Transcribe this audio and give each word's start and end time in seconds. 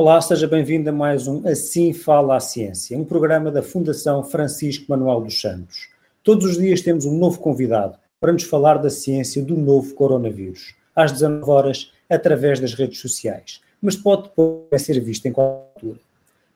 Olá, 0.00 0.20
seja 0.20 0.46
bem-vindo 0.46 0.90
a 0.90 0.92
mais 0.92 1.26
um 1.26 1.44
Assim 1.44 1.92
Fala 1.92 2.36
a 2.36 2.40
Ciência, 2.40 2.96
um 2.96 3.04
programa 3.04 3.50
da 3.50 3.64
Fundação 3.64 4.22
Francisco 4.22 4.84
Manuel 4.88 5.22
dos 5.22 5.40
Santos. 5.40 5.88
Todos 6.22 6.50
os 6.50 6.56
dias 6.56 6.80
temos 6.80 7.04
um 7.04 7.18
novo 7.18 7.40
convidado 7.40 7.98
para 8.20 8.32
nos 8.32 8.44
falar 8.44 8.78
da 8.78 8.90
ciência 8.90 9.42
do 9.42 9.56
novo 9.56 9.92
coronavírus, 9.94 10.72
às 10.94 11.10
19 11.10 11.50
horas, 11.50 11.92
através 12.08 12.60
das 12.60 12.74
redes 12.74 13.00
sociais, 13.00 13.60
mas 13.82 13.96
pode 13.96 14.28
depois 14.28 14.80
ser 14.82 15.00
visto 15.00 15.26
em 15.26 15.32
qualquer 15.32 15.68
altura. 15.74 15.98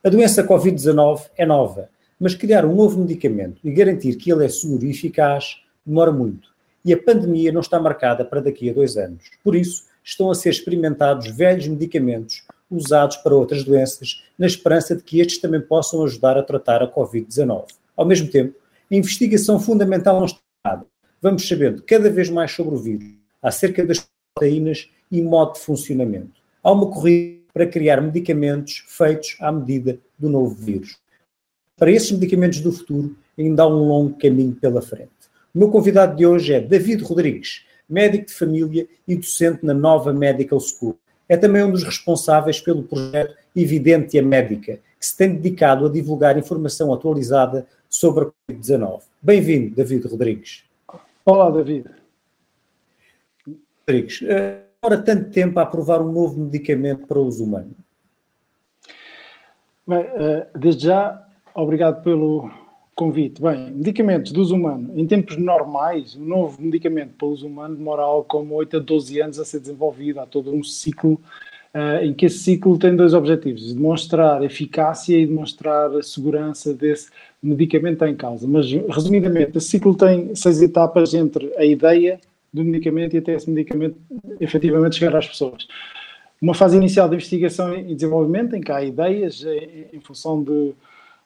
A 0.01 0.07
doença 0.07 0.47
Covid-19 0.47 1.23
é 1.35 1.45
nova, 1.45 1.89
mas 2.17 2.35
criar 2.35 2.63
um 2.63 2.73
novo 2.73 2.97
medicamento 3.01 3.59
e 3.61 3.73
garantir 3.73 4.15
que 4.15 4.31
ele 4.31 4.45
é 4.45 4.47
seguro 4.47 4.85
e 4.85 4.91
eficaz 4.91 5.57
demora 5.85 6.13
muito. 6.13 6.47
E 6.85 6.93
a 6.93 6.97
pandemia 6.97 7.51
não 7.51 7.59
está 7.59 7.77
marcada 7.77 8.23
para 8.23 8.39
daqui 8.39 8.69
a 8.69 8.73
dois 8.73 8.95
anos. 8.95 9.31
Por 9.43 9.53
isso, 9.53 9.83
estão 10.01 10.31
a 10.31 10.35
ser 10.35 10.51
experimentados 10.51 11.27
velhos 11.27 11.67
medicamentos 11.67 12.41
usados 12.75 13.17
para 13.17 13.35
outras 13.35 13.63
doenças, 13.63 14.23
na 14.37 14.47
esperança 14.47 14.95
de 14.95 15.03
que 15.03 15.19
estes 15.19 15.39
também 15.39 15.61
possam 15.61 16.03
ajudar 16.03 16.37
a 16.37 16.43
tratar 16.43 16.81
a 16.81 16.91
Covid-19. 16.91 17.65
Ao 17.95 18.05
mesmo 18.05 18.29
tempo, 18.29 18.55
a 18.91 18.95
investigação 18.95 19.59
fundamental 19.59 20.19
não 20.19 20.25
está 20.25 20.39
nada. 20.65 20.85
Vamos 21.21 21.47
sabendo 21.47 21.83
cada 21.83 22.09
vez 22.09 22.29
mais 22.29 22.51
sobre 22.51 22.75
o 22.75 22.77
vírus, 22.77 23.07
acerca 23.41 23.85
das 23.85 24.05
proteínas 24.35 24.89
e 25.11 25.21
modo 25.21 25.53
de 25.53 25.59
funcionamento. 25.59 26.41
Há 26.63 26.71
uma 26.71 26.89
corrida 26.89 27.43
para 27.53 27.67
criar 27.67 28.01
medicamentos 28.01 28.83
feitos 28.87 29.37
à 29.39 29.51
medida 29.51 29.99
do 30.17 30.29
novo 30.29 30.55
vírus. 30.55 30.97
Para 31.77 31.91
esses 31.91 32.11
medicamentos 32.11 32.59
do 32.61 32.71
futuro, 32.71 33.15
ainda 33.37 33.63
há 33.63 33.67
um 33.67 33.87
longo 33.87 34.17
caminho 34.17 34.55
pela 34.55 34.81
frente. 34.81 35.11
O 35.53 35.59
meu 35.59 35.69
convidado 35.69 36.15
de 36.15 36.25
hoje 36.25 36.53
é 36.53 36.59
David 36.59 37.03
Rodrigues, 37.03 37.63
médico 37.87 38.25
de 38.25 38.33
família 38.33 38.87
e 39.07 39.15
docente 39.15 39.63
na 39.63 39.73
Nova 39.73 40.11
Medical 40.11 40.59
School. 40.59 40.97
É 41.27 41.37
também 41.37 41.63
um 41.63 41.71
dos 41.71 41.83
responsáveis 41.83 42.59
pelo 42.59 42.83
projeto 42.83 43.35
Evidência 43.55 44.21
Médica, 44.21 44.79
que 44.99 45.05
se 45.05 45.15
tem 45.15 45.35
dedicado 45.35 45.85
a 45.85 45.89
divulgar 45.89 46.37
informação 46.37 46.93
atualizada 46.93 47.65
sobre 47.89 48.25
a 48.25 48.53
Covid-19. 48.53 49.01
Bem-vindo, 49.21 49.75
David 49.75 50.07
Rodrigues. 50.07 50.63
Olá, 51.25 51.49
David. 51.49 51.85
Rodrigues, 53.87 54.19
demora 54.21 55.01
tanto 55.03 55.29
tempo 55.29 55.59
a 55.59 55.63
aprovar 55.63 56.01
um 56.01 56.11
novo 56.11 56.39
medicamento 56.41 57.07
para 57.07 57.19
uso 57.19 57.43
humano? 57.43 57.75
Bem, 59.87 59.99
eh, 59.99 60.47
desde 60.57 60.85
já, 60.85 61.25
obrigado 61.53 62.03
pelo, 62.03 62.49
Convite. 62.95 63.41
Bem, 63.41 63.71
medicamentos 63.71 64.31
de 64.31 64.39
uso 64.39 64.55
humano. 64.55 64.91
Em 64.95 65.07
tempos 65.07 65.35
normais, 65.37 66.15
um 66.15 66.25
novo 66.25 66.61
medicamento 66.61 67.13
para 67.17 67.27
uso 67.27 67.47
humano 67.47 67.75
demora 67.75 68.03
algo 68.03 68.23
como 68.25 68.53
8 68.53 68.77
a 68.77 68.79
12 68.79 69.19
anos 69.19 69.39
a 69.39 69.45
ser 69.45 69.59
desenvolvido. 69.59 70.19
Há 70.19 70.27
todo 70.27 70.53
um 70.53 70.63
ciclo 70.63 71.19
uh, 71.73 72.03
em 72.03 72.13
que 72.13 72.27
esse 72.27 72.37
ciclo 72.39 72.77
tem 72.77 72.95
dois 72.95 73.15
objetivos: 73.15 73.73
demonstrar 73.73 74.43
eficácia 74.43 75.17
e 75.17 75.25
demonstrar 75.25 75.91
a 75.95 76.03
segurança 76.03 76.71
desse 76.71 77.09
medicamento 77.41 78.05
em 78.05 78.15
causa. 78.15 78.47
Mas, 78.47 78.71
resumidamente, 78.71 79.57
esse 79.57 79.69
ciclo 79.69 79.95
tem 79.95 80.35
seis 80.35 80.61
etapas 80.61 81.15
entre 81.15 81.51
a 81.57 81.65
ideia 81.65 82.19
do 82.53 82.63
medicamento 82.63 83.15
e 83.15 83.17
até 83.17 83.33
esse 83.33 83.49
medicamento 83.49 83.97
efetivamente 84.39 84.97
chegar 84.97 85.17
às 85.17 85.27
pessoas. 85.27 85.67
Uma 86.39 86.53
fase 86.53 86.77
inicial 86.77 87.09
de 87.09 87.15
investigação 87.15 87.75
e 87.75 87.95
desenvolvimento, 87.95 88.55
em 88.55 88.61
que 88.61 88.71
há 88.71 88.83
ideias 88.83 89.43
em, 89.43 89.97
em 89.97 89.99
função 89.99 90.43
de 90.43 90.73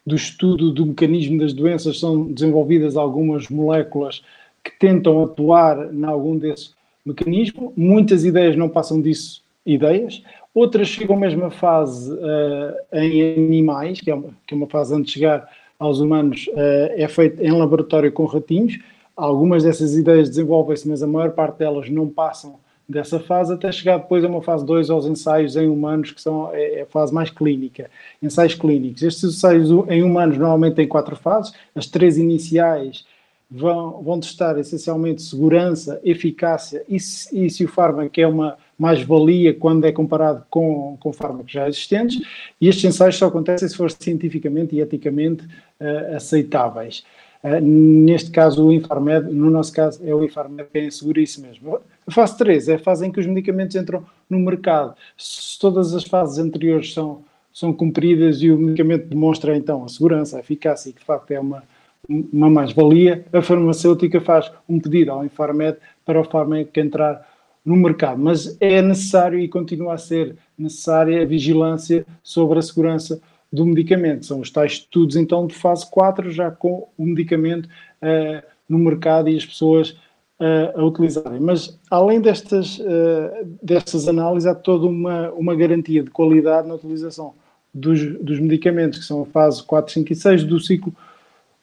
do 0.08 0.16
estudo 0.16 0.72
do 0.72 0.86
mecanismo 0.86 1.38
das 1.38 1.52
doenças 1.52 2.00
são 2.00 2.32
desenvolvidas 2.32 2.96
algumas 2.96 3.50
moléculas 3.50 4.24
que 4.64 4.72
tentam 4.80 5.22
atuar 5.22 5.94
em 5.94 6.06
algum 6.06 6.38
desses 6.38 6.74
mecanismos. 7.06 7.74
Muitas 7.76 8.24
ideias 8.24 8.56
não 8.56 8.70
passam 8.70 9.02
disso 9.02 9.44
ideias, 9.66 10.24
outras 10.56 10.88
chegam 10.88 11.18
mesmo 11.18 11.44
à 11.44 11.52
fase 11.52 12.10
uh, 12.10 12.74
em 12.94 13.36
animais, 13.36 14.00
que 14.00 14.10
é, 14.10 14.16
uma, 14.16 14.30
que 14.48 14.54
é, 14.54 14.58
uma, 14.58 14.68
fase 14.68 14.96
antes 14.96 15.08
de 15.08 15.20
chegar 15.20 15.50
aos 15.78 16.00
humanos, 16.00 16.48
uh, 16.54 16.94
é 16.96 17.08
feita 17.10 17.44
em 17.44 17.52
laboratório 17.52 18.10
com 18.10 18.24
ratinhos. 18.24 18.80
Algumas 19.14 19.64
dessas 19.64 19.94
ideias 19.94 20.30
desenvolvem-se, 20.30 20.88
mas 20.88 21.04
a 21.04 21.08
maior 21.08 21.32
parte 21.32 21.58
delas 21.58 21.90
não 21.90 22.08
passam 22.08 22.56
dessa 22.88 23.20
fase 23.20 23.54
até 23.54 23.72
chegar 23.72 23.98
depois 23.98 24.24
a 24.24 24.28
uma 24.28 24.42
fase 24.42 24.66
2 24.66 24.90
aos 24.90 25.06
ensaios 25.06 25.56
em 25.56 25.68
humanos, 25.68 26.12
que 26.12 26.22
são 26.22 26.50
é, 26.54 26.80
é 26.80 26.82
a 26.84 26.86
fase 26.86 27.14
mais 27.14 27.30
clínica, 27.30 27.90
ensaios 28.22 28.56
clínicos. 28.56 29.04
Estes 29.04 29.36
ensaios 29.36 29.70
em 29.90 30.04
humanos 30.04 30.38
normalmente 30.38 30.76
têm 30.76 30.88
quatro 30.88 31.16
fases, 31.16 31.54
as 31.76 31.88
três 31.88 32.18
iniciais 32.18 33.06
vão, 33.50 34.02
vão 34.02 34.20
testar 34.20 34.58
essencialmente 34.58 35.22
segurança, 35.22 36.00
eficácia 36.04 36.84
e, 36.88 36.96
e 36.96 37.50
se 37.50 37.66
o 37.66 37.68
fármaco 37.68 38.20
é 38.20 38.28
uma 38.28 38.58
mais-valia 38.78 39.54
quando 39.54 39.86
é 39.86 39.92
comparado 39.92 40.46
com, 40.50 40.98
com 41.00 41.12
fármacos 41.12 41.52
já 41.52 41.68
existentes, 41.68 42.22
e 42.62 42.68
estes 42.68 42.86
ensaios 42.86 43.18
só 43.18 43.26
acontecem 43.26 43.68
se 43.68 43.76
for 43.76 43.90
cientificamente 43.90 44.76
e 44.76 44.82
eticamente 44.82 45.46
uh, 45.46 46.16
aceitáveis. 46.16 47.04
Uh, 47.44 47.62
neste 47.62 48.32
caso, 48.32 48.66
o 48.66 48.74
Infarmed, 48.74 49.32
no 49.34 49.50
nosso 49.50 49.72
caso, 49.72 50.02
é 50.04 50.14
o 50.14 50.24
Infarmed 50.24 50.66
quem 50.72 50.88
assegura 50.88 51.22
isso 51.22 51.42
mesmo. 51.42 51.80
A 52.06 52.12
fase 52.12 52.38
3 52.38 52.70
é 52.70 52.76
a 52.76 52.80
fase 52.80 53.06
em 53.06 53.12
que 53.12 53.20
os 53.20 53.26
medicamentos 53.26 53.76
entram 53.76 54.04
no 54.30 54.40
mercado. 54.40 54.96
Se 55.18 55.60
todas 55.60 55.94
as 55.94 56.04
fases 56.04 56.38
anteriores 56.40 56.94
são, 56.94 57.24
são 57.54 57.74
cumpridas 57.74 58.42
e 58.42 58.52
o 58.52 58.58
medicamento 58.58 59.08
demonstra 59.08 59.56
então 59.56 59.84
a 59.84 59.88
segurança, 59.88 60.38
a 60.38 60.40
eficácia 60.40 60.90
e 60.90 60.94
que 60.94 61.00
de 61.00 61.06
facto 61.06 61.32
é 61.32 61.40
uma, 61.40 61.64
uma 62.08 62.50
mais-valia, 62.50 63.26
a 63.34 63.42
farmacêutica 63.42 64.22
faz 64.22 64.52
um 64.68 64.80
pedido 64.80 65.12
ao 65.12 65.26
Infarmed 65.26 65.78
para 66.06 66.20
o 66.20 66.24
fármaco 66.24 66.80
entrar 66.80 67.28
no 67.66 67.76
mercado. 67.76 68.20
Mas 68.22 68.58
é 68.62 68.82
necessário 68.82 69.38
e 69.40 69.48
continua 69.50 69.96
a 69.96 69.98
ser 69.98 70.38
necessária 70.58 71.22
a 71.22 71.26
vigilância 71.26 72.06
sobre 72.24 72.60
a 72.60 72.62
segurança 72.62 73.20
do 73.52 73.66
medicamento. 73.66 74.26
São 74.26 74.40
os 74.40 74.52
tais 74.52 74.74
estudos, 74.74 75.16
então, 75.16 75.48
de 75.48 75.56
fase 75.56 75.90
4, 75.90 76.32
já 76.32 76.52
com 76.52 76.88
o 76.98 77.06
medicamento 77.06 77.68
uh, 77.68 78.44
no 78.68 78.78
mercado 78.78 79.30
e 79.30 79.38
as 79.38 79.46
pessoas 79.46 79.92
uh, 80.40 80.80
a 80.80 80.84
utilizarem. 80.84 81.40
Mas, 81.40 81.80
além 81.90 82.22
destas, 82.22 82.80
uh, 82.80 83.48
destas 83.62 84.08
análises, 84.08 84.48
há 84.48 84.56
toda 84.56 84.86
uma, 84.88 85.32
uma 85.32 85.56
garantia 85.56 86.04
de 86.04 86.10
qualidade 86.10 86.68
na 86.68 86.76
utilização 86.76 87.34
dos, 87.74 88.04
dos 88.20 88.40
medicamentos, 88.40 89.00
que 89.00 89.06
são 89.06 89.22
a 89.22 89.26
fase 89.26 89.64
4, 89.64 89.94
5 89.94 90.14
e 90.14 90.16
6 90.16 90.44
do 90.44 90.60
ciclo 90.60 90.94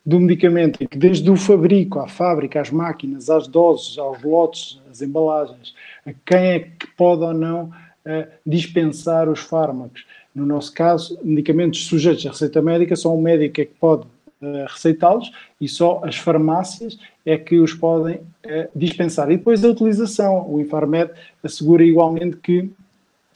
do 0.06 0.21
medicamento, 0.21 0.87
que 0.87 0.99
desde 0.99 1.31
o 1.31 1.37
fabrico, 1.37 1.99
à 1.99 2.06
fábrica, 2.06 2.61
às 2.61 2.71
máquinas, 2.71 3.31
às 3.31 3.49
doses, 3.49 3.97
aos 3.97 4.22
lotes, 4.22 4.78
às 4.91 5.01
embalagens, 5.01 5.75
a 6.05 6.12
quem 6.27 6.39
é 6.39 6.61
que 6.61 6.87
pode 6.95 7.22
ou 7.22 7.33
não 7.33 7.65
uh, 7.65 8.27
dispensar 8.45 9.28
os 9.31 9.41
fármacos. 9.41 10.05
No 10.34 10.45
nosso 10.45 10.72
caso, 10.72 11.19
medicamentos 11.22 11.87
sujeitos 11.87 12.27
à 12.27 12.31
receita 12.31 12.61
médica, 12.61 12.97
só 12.97 13.15
um 13.15 13.21
médico 13.21 13.61
é 13.61 13.65
que 13.65 13.75
pode 13.78 14.03
uh, 14.03 14.67
receitá-los 14.69 15.31
e 15.61 15.69
só 15.69 16.00
as 16.05 16.17
farmácias 16.17 16.99
é 17.25 17.39
que 17.39 17.59
os 17.61 17.72
podem 17.72 18.17
uh, 18.17 18.69
dispensar. 18.75 19.31
E 19.31 19.37
depois 19.37 19.65
a 19.65 19.69
utilização. 19.69 20.50
O 20.50 20.61
Infarmed 20.61 21.12
assegura 21.43 21.84
igualmente 21.84 22.37
que 22.39 22.69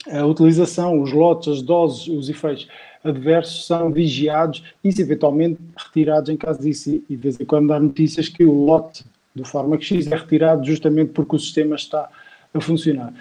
a 0.09 0.25
utilização, 0.25 1.01
os 1.01 1.11
lotes, 1.11 1.47
as 1.47 1.61
doses, 1.61 2.07
os 2.07 2.29
efeitos 2.29 2.67
adversos 3.03 3.65
são 3.65 3.91
vigiados 3.91 4.63
e, 4.83 4.91
se 4.91 5.01
eventualmente, 5.01 5.59
retirados 5.77 6.29
em 6.29 6.37
caso 6.37 6.59
disso. 6.59 6.89
E 6.89 7.15
de 7.15 7.15
vez 7.15 7.39
em 7.39 7.45
quando 7.45 7.71
há 7.71 7.79
notícias 7.79 8.27
que 8.27 8.43
o 8.43 8.65
lote 8.65 9.05
do 9.33 9.45
fármaco 9.45 9.83
X 9.83 10.07
é 10.07 10.15
retirado 10.15 10.65
justamente 10.65 11.11
porque 11.11 11.35
o 11.35 11.39
sistema 11.39 11.75
está 11.75 12.09
a 12.53 12.61
funcionar. 12.61 13.13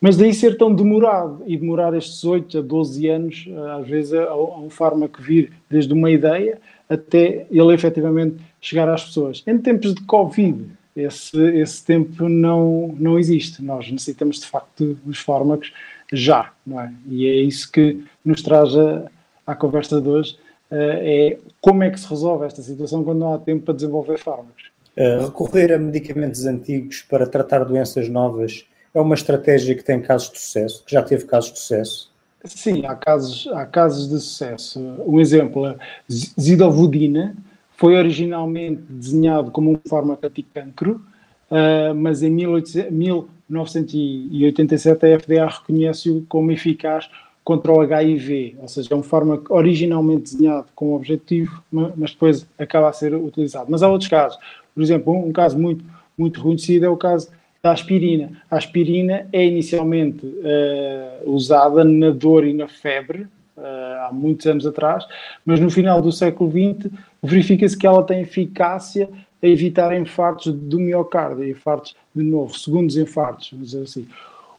Mas 0.00 0.16
daí 0.16 0.32
ser 0.32 0.56
tão 0.56 0.74
demorado 0.74 1.42
e 1.46 1.56
demorar 1.56 1.94
estes 1.94 2.24
8 2.24 2.58
a 2.58 2.60
12 2.62 3.08
anos, 3.08 3.46
eh, 3.46 3.70
às 3.78 3.86
vezes, 3.86 4.14
a, 4.14 4.24
a 4.24 4.58
um 4.58 4.70
fármaco 4.70 5.20
vir 5.20 5.52
desde 5.68 5.92
uma 5.92 6.10
ideia 6.10 6.58
até 6.88 7.46
ele 7.50 7.74
efetivamente 7.74 8.36
chegar 8.60 8.88
às 8.88 9.04
pessoas. 9.04 9.42
Em 9.46 9.58
tempos 9.58 9.94
de 9.94 10.02
Covid, 10.02 10.64
esse, 10.96 11.38
esse 11.54 11.84
tempo 11.84 12.28
não, 12.28 12.94
não 12.98 13.18
existe. 13.18 13.62
Nós 13.62 13.90
necessitamos, 13.90 14.40
de 14.40 14.46
facto, 14.46 14.98
dos 15.04 15.20
fármacos 15.20 15.72
já, 16.12 16.50
não 16.66 16.80
é? 16.80 16.92
E 17.06 17.26
é 17.26 17.34
isso 17.34 17.70
que 17.70 18.02
nos 18.24 18.42
traz 18.42 18.74
a, 18.76 19.04
à 19.46 19.54
conversa 19.54 20.00
de 20.00 20.08
hoje, 20.08 20.36
é 20.72 21.36
como 21.60 21.82
é 21.82 21.90
que 21.90 21.98
se 21.98 22.08
resolve 22.08 22.46
esta 22.46 22.62
situação 22.62 23.02
quando 23.02 23.18
não 23.18 23.34
há 23.34 23.38
tempo 23.38 23.64
para 23.64 23.74
desenvolver 23.74 24.18
fármacos. 24.18 24.70
Uh, 24.96 25.26
recorrer 25.26 25.72
a 25.72 25.78
medicamentos 25.78 26.46
antigos 26.46 27.02
para 27.02 27.26
tratar 27.26 27.64
doenças 27.64 28.08
novas 28.08 28.64
é 28.94 29.00
uma 29.00 29.14
estratégia 29.14 29.74
que 29.74 29.84
tem 29.84 30.00
casos 30.00 30.30
de 30.30 30.38
sucesso, 30.38 30.84
que 30.84 30.92
já 30.92 31.02
teve 31.02 31.24
casos 31.24 31.52
de 31.52 31.58
sucesso? 31.58 32.10
Sim, 32.44 32.86
há 32.86 32.94
casos, 32.94 33.48
há 33.48 33.66
casos 33.66 34.08
de 34.08 34.18
sucesso. 34.18 34.80
Um 35.06 35.20
exemplo, 35.20 35.76
zidovudina 36.08 37.36
foi 37.76 37.96
originalmente 37.96 38.80
desenhado 38.88 39.50
como 39.50 39.72
um 39.72 39.80
fármaco 39.88 40.26
anticancro, 40.26 41.02
uh, 41.50 41.94
mas 41.94 42.22
em 42.22 42.30
1987 42.30 45.06
a 45.06 45.18
FDA 45.18 45.46
reconhece-o 45.46 46.24
como 46.28 46.50
eficaz 46.50 47.10
contra 47.44 47.72
o 47.72 47.80
HIV, 47.80 48.56
ou 48.60 48.68
seja, 48.68 48.88
é 48.92 48.94
um 48.94 49.02
fármaco 49.02 49.54
originalmente 49.54 50.34
desenhado 50.34 50.68
com 50.74 50.92
o 50.92 50.94
objetivo, 50.94 51.62
mas 51.70 52.12
depois 52.12 52.46
acaba 52.58 52.88
a 52.88 52.92
ser 52.92 53.14
utilizado. 53.14 53.66
Mas 53.68 53.82
há 53.82 53.88
outros 53.88 54.08
casos. 54.08 54.38
Por 54.74 54.82
exemplo, 54.82 55.12
um 55.12 55.32
caso 55.32 55.58
muito, 55.58 55.84
muito 56.16 56.38
reconhecido 56.38 56.84
é 56.84 56.88
o 56.88 56.96
caso 56.96 57.28
da 57.62 57.72
aspirina. 57.72 58.30
A 58.50 58.56
aspirina 58.56 59.26
é 59.32 59.44
inicialmente 59.44 60.24
uh, 60.26 61.30
usada 61.30 61.84
na 61.84 62.10
dor 62.10 62.46
e 62.46 62.52
na 62.54 62.68
febre, 62.68 63.26
há 63.62 64.10
muitos 64.12 64.46
anos 64.46 64.66
atrás, 64.66 65.06
mas 65.44 65.60
no 65.60 65.70
final 65.70 66.00
do 66.00 66.10
século 66.10 66.50
XX 66.50 66.90
verifica-se 67.22 67.76
que 67.76 67.86
ela 67.86 68.02
tem 68.02 68.22
eficácia 68.22 69.08
a 69.42 69.46
evitar 69.46 69.96
infartos 69.96 70.52
do 70.52 70.78
miocárdio, 70.78 71.48
infartos 71.48 71.96
de 72.14 72.22
novo, 72.22 72.56
segundos 72.58 72.96
infartos, 72.96 73.50
vamos 73.52 73.70
dizer 73.70 73.82
assim. 73.82 74.06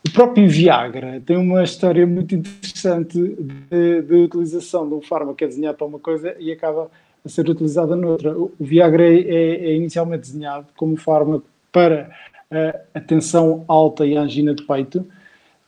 O 0.07 0.11
próprio 0.11 0.49
Viagra 0.49 1.21
tem 1.23 1.37
uma 1.37 1.63
história 1.63 2.07
muito 2.07 2.33
interessante 2.33 3.19
de, 3.69 4.01
de, 4.01 4.15
utilização 4.15 4.87
de 4.87 4.95
um 4.95 5.01
fármaco 5.01 5.35
que 5.35 5.43
é 5.43 5.47
desenhado 5.47 5.77
para 5.77 5.87
uma 5.87 5.99
coisa 5.99 6.35
e 6.39 6.51
acaba 6.51 6.89
a 7.23 7.29
ser 7.29 7.47
utilizado 7.47 7.95
noutra. 7.95 8.35
O 8.35 8.51
Viagra 8.59 9.03
é, 9.03 9.19
é, 9.19 9.65
é 9.65 9.75
inicialmente 9.75 10.21
desenhado 10.21 10.65
como 10.75 10.97
fármaco 10.97 11.45
para 11.71 12.09
a 12.93 12.99
tensão 12.99 13.63
alta 13.67 14.05
e 14.05 14.17
a 14.17 14.21
angina 14.21 14.53
de 14.53 14.63
peito, 14.63 15.05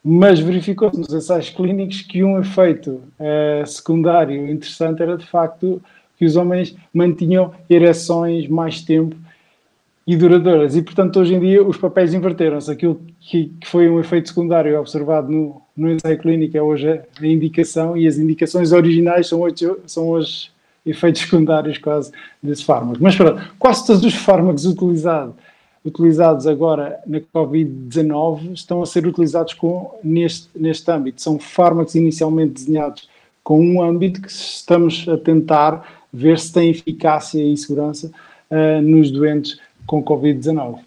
mas 0.04 0.40
verificou-se 0.40 0.98
nos 0.98 1.14
ensaios 1.14 1.50
clínicos 1.50 2.02
que 2.02 2.24
um 2.24 2.38
efeito 2.40 3.02
uh, 3.20 3.66
secundário 3.66 4.50
interessante 4.52 5.02
era 5.02 5.18
de 5.18 5.26
facto 5.26 5.82
que 6.18 6.26
os 6.26 6.36
homens 6.36 6.76
mantinham 6.94 7.54
ereções 7.70 8.48
mais 8.48 8.82
tempo 8.82 9.16
e 10.06 10.18
duradouras. 10.18 10.76
E, 10.76 10.82
portanto, 10.82 11.18
hoje 11.20 11.34
em 11.34 11.40
dia 11.40 11.64
os 11.64 11.78
papéis 11.78 12.14
inverteram-se. 12.14 12.70
Aquilo 12.70 13.00
que, 13.22 13.46
que, 13.62 13.68
foi 13.68 13.90
um 13.90 14.00
efeito 14.00 14.28
secundário 14.28 14.78
observado 14.78 15.32
no, 15.32 15.62
no 15.76 15.90
ensaio 15.90 16.18
clínico 16.20 16.58
é 16.58 16.62
hoje 16.62 16.90
a 16.90 17.26
indicação 17.26 17.96
e 17.96 18.06
as 18.06 18.18
indicações 18.18 18.74
originais 18.74 19.28
são 19.28 19.40
hoje, 19.40 19.74
são 19.86 20.10
hoje 20.10 20.52
efeitos 20.86 21.22
secundários 21.22 21.78
quase 21.78 22.12
desse 22.42 22.66
fármaco. 22.66 23.02
Mas 23.02 23.16
pronto, 23.16 23.42
quase 23.58 23.88
todos 23.88 24.04
os 24.04 24.16
fármacos 24.16 24.66
utilizados 24.66 25.36
utilizados 25.86 26.48
agora 26.48 27.00
na 27.06 27.20
Covid-19 27.20 28.54
estão 28.54 28.82
a 28.82 28.86
ser 28.86 29.06
utilizados 29.06 29.54
com, 29.54 29.98
neste, 30.04 30.48
neste 30.56 30.90
âmbito. 30.90 31.22
São 31.22 31.38
fármacos 31.38 31.96
inicialmente 31.96 32.54
desenhados 32.54 33.10
com 33.44 33.60
um 33.60 33.82
âmbito 33.82 34.22
que 34.22 34.32
estamos 34.32 35.06
a 35.08 35.18
tentar 35.18 36.04
ver 36.12 36.40
se 36.40 36.54
tem 36.54 36.70
eficácia 36.70 37.44
e 37.44 37.58
segurança 37.58 38.12
uh, 38.50 38.82
nos 38.82 39.12
doentes 39.12 39.60
com 39.86 40.04
Covid-19. 40.04 40.80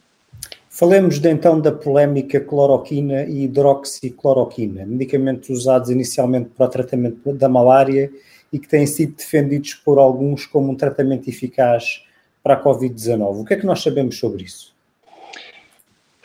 Falemos 0.70 1.18
de, 1.18 1.30
então 1.30 1.60
da 1.60 1.72
polémica 1.72 2.38
cloroquina 2.38 3.24
e 3.24 3.44
hidroxicloroquina, 3.44 4.84
medicamentos 4.84 5.48
usados 5.48 5.90
inicialmente 5.90 6.50
para 6.50 6.66
o 6.66 6.68
tratamento 6.68 7.32
da 7.32 7.48
malária 7.48 8.10
e 8.52 8.58
que 8.58 8.68
têm 8.68 8.86
sido 8.86 9.16
defendidos 9.16 9.74
por 9.74 9.98
alguns 9.98 10.46
como 10.46 10.70
um 10.70 10.74
tratamento 10.74 11.28
eficaz 11.28 12.04
para 12.42 12.54
a 12.54 12.62
Covid-19. 12.62 13.40
O 13.40 13.44
que 13.44 13.54
é 13.54 13.56
que 13.56 13.66
nós 13.66 13.82
sabemos 13.82 14.18
sobre 14.18 14.44
isso? 14.44 14.75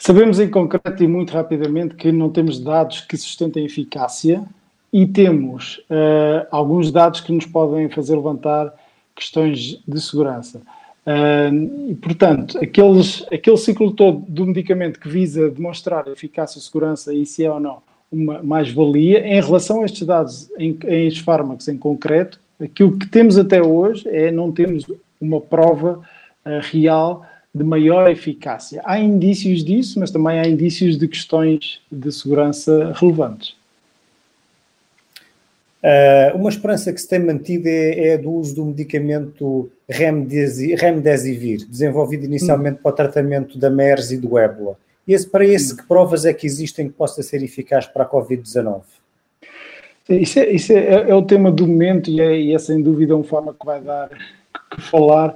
Sabemos 0.04 0.40
em 0.40 0.50
concreto 0.50 1.04
e 1.04 1.08
muito 1.08 1.32
rapidamente 1.32 1.94
que 1.94 2.12
não 2.12 2.28
temos 2.32 2.60
dados 2.60 3.02
que 3.02 3.16
sustentem 3.16 3.64
eficácia 3.66 4.44
e 4.92 5.06
temos 5.06 5.78
uh, 5.92 6.48
alguns 6.50 6.92
dados 6.92 7.22
que 7.22 7.32
nos 7.32 7.46
podem 7.46 7.88
fazer 7.88 8.16
levantar 8.16 8.74
questões 9.16 9.80
de 9.88 10.02
segurança. 10.02 10.60
Uh, 11.06 11.92
e, 11.92 11.94
portanto, 11.94 12.58
aqueles, 12.58 13.24
aquele 13.32 13.58
ciclo 13.58 13.92
todo 13.92 14.26
do 14.28 14.48
medicamento 14.48 15.00
que 15.00 15.08
visa 15.08 15.52
demonstrar 15.52 16.08
eficácia, 16.08 16.60
segurança 16.60 17.14
e 17.14 17.24
se 17.24 17.46
é 17.46 17.52
ou 17.52 17.60
não 17.60 17.78
uma 18.12 18.42
mais-valia, 18.42 19.20
em 19.28 19.40
relação 19.40 19.84
a 19.84 19.86
estes 19.86 20.08
dados, 20.08 20.50
em, 20.58 20.80
em 20.88 21.06
estes 21.06 21.24
fármacos 21.24 21.68
em 21.68 21.78
concreto, 21.78 22.40
aquilo 22.60 22.98
que 22.98 23.08
temos 23.08 23.38
até 23.38 23.62
hoje 23.62 24.10
é 24.10 24.32
não 24.32 24.52
temos 24.52 24.84
uma 25.22 25.40
prova 25.40 26.00
uh, 26.44 26.60
real 26.72 27.24
de 27.54 27.64
maior 27.64 28.10
eficácia. 28.10 28.82
Há 28.86 29.00
indícios 29.00 29.64
disso, 29.64 30.00
mas 30.00 30.12
também 30.12 30.40
há 30.40 30.48
indícios 30.48 30.98
de 30.98 31.08
questões 31.08 31.82
de 31.92 32.12
segurança 32.12 32.94
relevantes. 32.96 33.56
Uh, 35.84 36.38
uma 36.38 36.50
esperança 36.50 36.94
que 36.94 37.02
se 37.02 37.10
tem 37.10 37.20
mantido 37.20 37.68
é, 37.68 38.10
é 38.10 38.14
a 38.14 38.18
do 38.18 38.32
uso 38.32 38.56
do 38.56 38.66
medicamento 38.66 39.70
Remdesivir, 39.90 41.66
desenvolvido 41.68 42.26
inicialmente 42.26 42.78
hum. 42.78 42.82
para 42.84 42.92
o 42.92 42.96
tratamento 42.96 43.58
da 43.58 43.70
MERS 43.70 44.12
e 44.12 44.18
do 44.18 44.38
ébola. 44.38 44.78
Esse, 45.08 45.28
para 45.28 45.44
esse, 45.44 45.74
hum. 45.74 45.78
que 45.78 45.88
provas 45.88 46.24
é 46.24 46.34
que 46.34 46.46
existem 46.46 46.88
que 46.88 46.94
possa 46.94 47.24
ser 47.24 47.42
eficaz 47.44 47.88
para 47.88 48.04
a 48.04 48.10
Covid-19? 48.10 48.82
Isso, 50.08 50.40
é, 50.40 50.52
isso 50.52 50.72
é, 50.72 51.10
é, 51.10 51.16
o 51.16 51.22
tema 51.24 51.52
do 51.52 51.68
momento 51.68 52.10
e 52.10 52.22
é, 52.22 52.40
e 52.40 52.54
é 52.54 52.60
sem 52.60 52.82
dúvida 52.82 53.16
uma 53.16 53.24
forma 53.24 53.54
que 53.54 53.66
vai 53.66 53.82
dar 53.82 54.10
que 54.10 54.82
falar 54.82 55.36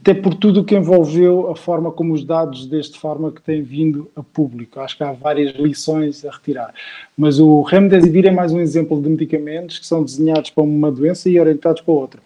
até 0.00 0.14
por 0.14 0.34
tudo 0.34 0.60
o 0.60 0.64
que 0.64 0.76
envolveu 0.76 1.50
a 1.50 1.56
forma 1.56 1.90
como 1.90 2.14
os 2.14 2.24
dados 2.24 2.66
deste 2.66 2.98
fármaco 2.98 3.40
têm 3.40 3.62
vindo 3.62 4.08
a 4.14 4.22
público. 4.22 4.80
Acho 4.80 4.96
que 4.96 5.02
há 5.02 5.12
várias 5.12 5.54
lições 5.56 6.24
a 6.24 6.30
retirar. 6.30 6.72
Mas 7.16 7.40
o 7.40 7.62
Remdesivir 7.62 8.26
é 8.26 8.30
mais 8.30 8.52
um 8.52 8.60
exemplo 8.60 9.00
de 9.02 9.08
medicamentos 9.08 9.78
que 9.78 9.86
são 9.86 10.04
desenhados 10.04 10.50
para 10.50 10.62
uma 10.62 10.90
doença 10.90 11.28
e 11.28 11.38
orientados 11.38 11.82
para 11.82 11.92
outra. 11.92 12.20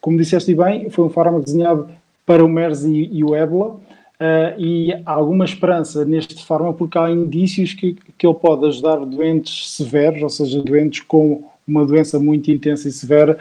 Como 0.00 0.16
disseste 0.16 0.54
bem, 0.54 0.88
foi 0.90 1.04
um 1.04 1.10
fármaco 1.10 1.44
desenhado 1.44 1.88
para 2.24 2.44
o 2.44 2.48
MERS 2.48 2.84
e, 2.84 3.10
e 3.12 3.24
o 3.24 3.34
ébola, 3.34 3.74
uh, 3.74 4.58
e 4.58 4.92
há 5.04 5.12
alguma 5.12 5.44
esperança 5.44 6.04
neste 6.04 6.44
fármaco 6.44 6.78
porque 6.78 6.98
há 6.98 7.10
indícios 7.10 7.74
que, 7.74 7.96
que 8.16 8.26
ele 8.26 8.34
pode 8.34 8.66
ajudar 8.66 8.96
doentes 8.98 9.70
severos, 9.70 10.22
ou 10.22 10.28
seja, 10.28 10.62
doentes 10.62 11.00
com 11.00 11.44
uma 11.66 11.84
doença 11.84 12.18
muito 12.18 12.50
intensa 12.50 12.88
e 12.88 12.92
severa, 12.92 13.38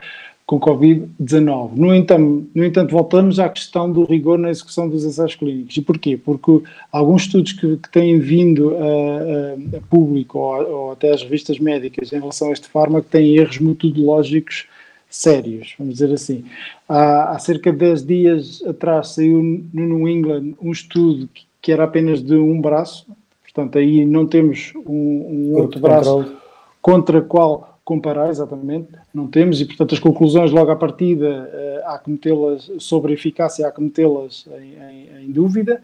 com 0.47 0.57
Covid-19. 0.61 1.71
No 1.75 1.93
entanto, 1.93 2.47
no 2.55 2.63
entanto, 2.63 2.91
voltamos 2.91 3.37
à 3.37 3.49
questão 3.49 3.91
do 3.91 4.05
rigor 4.05 4.39
na 4.39 4.49
execução 4.49 4.87
dos 4.87 5.03
ensaios 5.03 5.35
clínicos. 5.35 5.75
E 5.75 5.81
porquê? 5.81 6.17
Porque 6.17 6.63
alguns 6.89 7.23
estudos 7.23 7.51
que, 7.51 7.75
que 7.75 7.91
têm 7.91 8.17
vindo 8.17 8.73
a, 8.77 9.75
a, 9.75 9.77
a 9.77 9.81
público 9.89 10.39
ou, 10.39 10.69
ou, 10.69 10.91
até 10.93 11.11
às 11.11 11.21
revistas 11.21 11.59
médicas 11.59 12.13
em 12.13 12.19
relação 12.19 12.47
a 12.47 12.53
este 12.53 12.69
fármaco 12.69 13.09
têm 13.09 13.35
erros 13.35 13.59
metodológicos 13.59 14.65
sérios, 15.09 15.75
vamos 15.77 15.95
dizer 15.95 16.13
assim. 16.13 16.45
Há, 16.87 17.35
há 17.35 17.39
cerca 17.39 17.69
de 17.69 17.79
10 17.79 18.05
dias 18.05 18.63
atrás 18.65 19.09
saiu 19.09 19.43
no 19.73 19.85
New 19.85 20.07
England 20.07 20.53
um 20.61 20.71
estudo 20.71 21.27
que, 21.33 21.43
que 21.61 21.71
era 21.73 21.83
apenas 21.83 22.23
de 22.23 22.35
um 22.35 22.61
braço, 22.61 23.05
portanto 23.43 23.77
aí 23.77 24.05
não 24.05 24.25
temos 24.25 24.71
um, 24.85 25.51
um 25.51 25.57
outro 25.57 25.77
braço 25.81 26.37
contra 26.81 27.21
qual 27.21 27.76
comparar, 27.87 28.29
exatamente, 28.29 28.89
não 29.13 29.27
temos, 29.27 29.61
e 29.61 29.65
portanto 29.65 29.93
as 29.93 29.99
conclusões 29.99 30.51
logo 30.51 30.69
à 30.69 30.75
partida 30.75 31.49
uh, 31.49 31.87
há 31.87 31.97
que 31.97 32.11
metê-las 32.11 32.69
sobre 32.79 33.13
a 33.13 33.15
eficácia, 33.15 33.65
há 33.65 33.71
que 33.71 33.81
metê-las 33.81 34.45
em, 34.59 34.73
em, 34.73 35.23
em, 35.23 35.31
dúvida, 35.31 35.81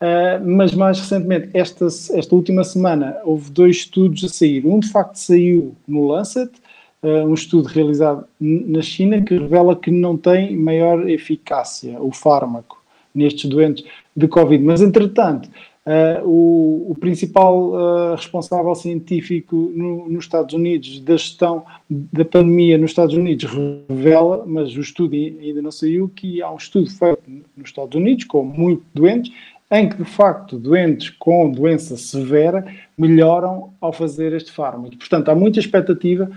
uh, 0.00 0.44
mas 0.44 0.74
mais 0.74 0.98
recentemente, 0.98 1.50
esta, 1.54 1.86
esta 1.86 2.34
última 2.34 2.64
semana, 2.64 3.16
houve 3.24 3.48
dois 3.52 3.76
estudos 3.76 4.24
a 4.24 4.28
sair. 4.28 4.66
Um 4.66 4.80
de 4.80 4.90
facto 4.90 5.14
saiu 5.14 5.76
no 5.86 6.08
Lancet, 6.08 6.50
uh, 7.04 7.24
um 7.28 7.34
estudo 7.34 7.68
realizado 7.68 8.26
na 8.40 8.82
China 8.82 9.22
que 9.22 9.38
revela 9.38 9.76
que 9.76 9.92
não 9.92 10.16
tem 10.16 10.56
maior 10.56 11.08
eficácia 11.08 12.02
o 12.02 12.10
fármaco 12.10 12.82
nestes 13.14 13.48
doentes 13.48 13.84
de 14.16 14.26
Covid, 14.26 14.64
mas 14.64 14.82
entretanto 14.82 15.48
Uh, 15.86 16.28
o, 16.28 16.90
o, 16.90 16.96
principal 16.96 17.68
uh, 17.68 18.16
responsável 18.16 18.74
científico 18.74 19.70
no, 19.72 20.08
nos 20.08 20.24
Estados 20.24 20.52
Unidos 20.52 20.98
da 20.98 21.16
gestão 21.16 21.64
da 21.88 22.24
pandemia 22.24 22.76
nos 22.76 22.90
Estados 22.90 23.14
Unidos 23.14 23.48
revela, 23.88 24.42
mas 24.44 24.76
o 24.76 24.80
estudo 24.80 25.14
ainda 25.14 25.62
não 25.62 25.70
saiu, 25.70 26.08
que 26.08 26.42
há 26.42 26.50
um 26.50 26.56
estudo 26.56 26.90
feito 26.90 27.22
nos 27.56 27.68
Estados 27.68 27.94
Unidos 27.94 28.24
com 28.24 28.42
muitos 28.42 28.84
doentes, 28.92 29.32
em 29.70 29.88
que 29.88 29.96
de 29.96 30.04
facto 30.04 30.58
doentes 30.58 31.10
com 31.10 31.52
doença 31.52 31.96
severa 31.96 32.66
melhoram 32.98 33.72
ao 33.80 33.92
fazer 33.92 34.32
este 34.32 34.50
fármaco. 34.50 34.96
Portanto, 34.96 35.28
há 35.28 35.36
muita 35.36 35.60
expectativa 35.60 36.28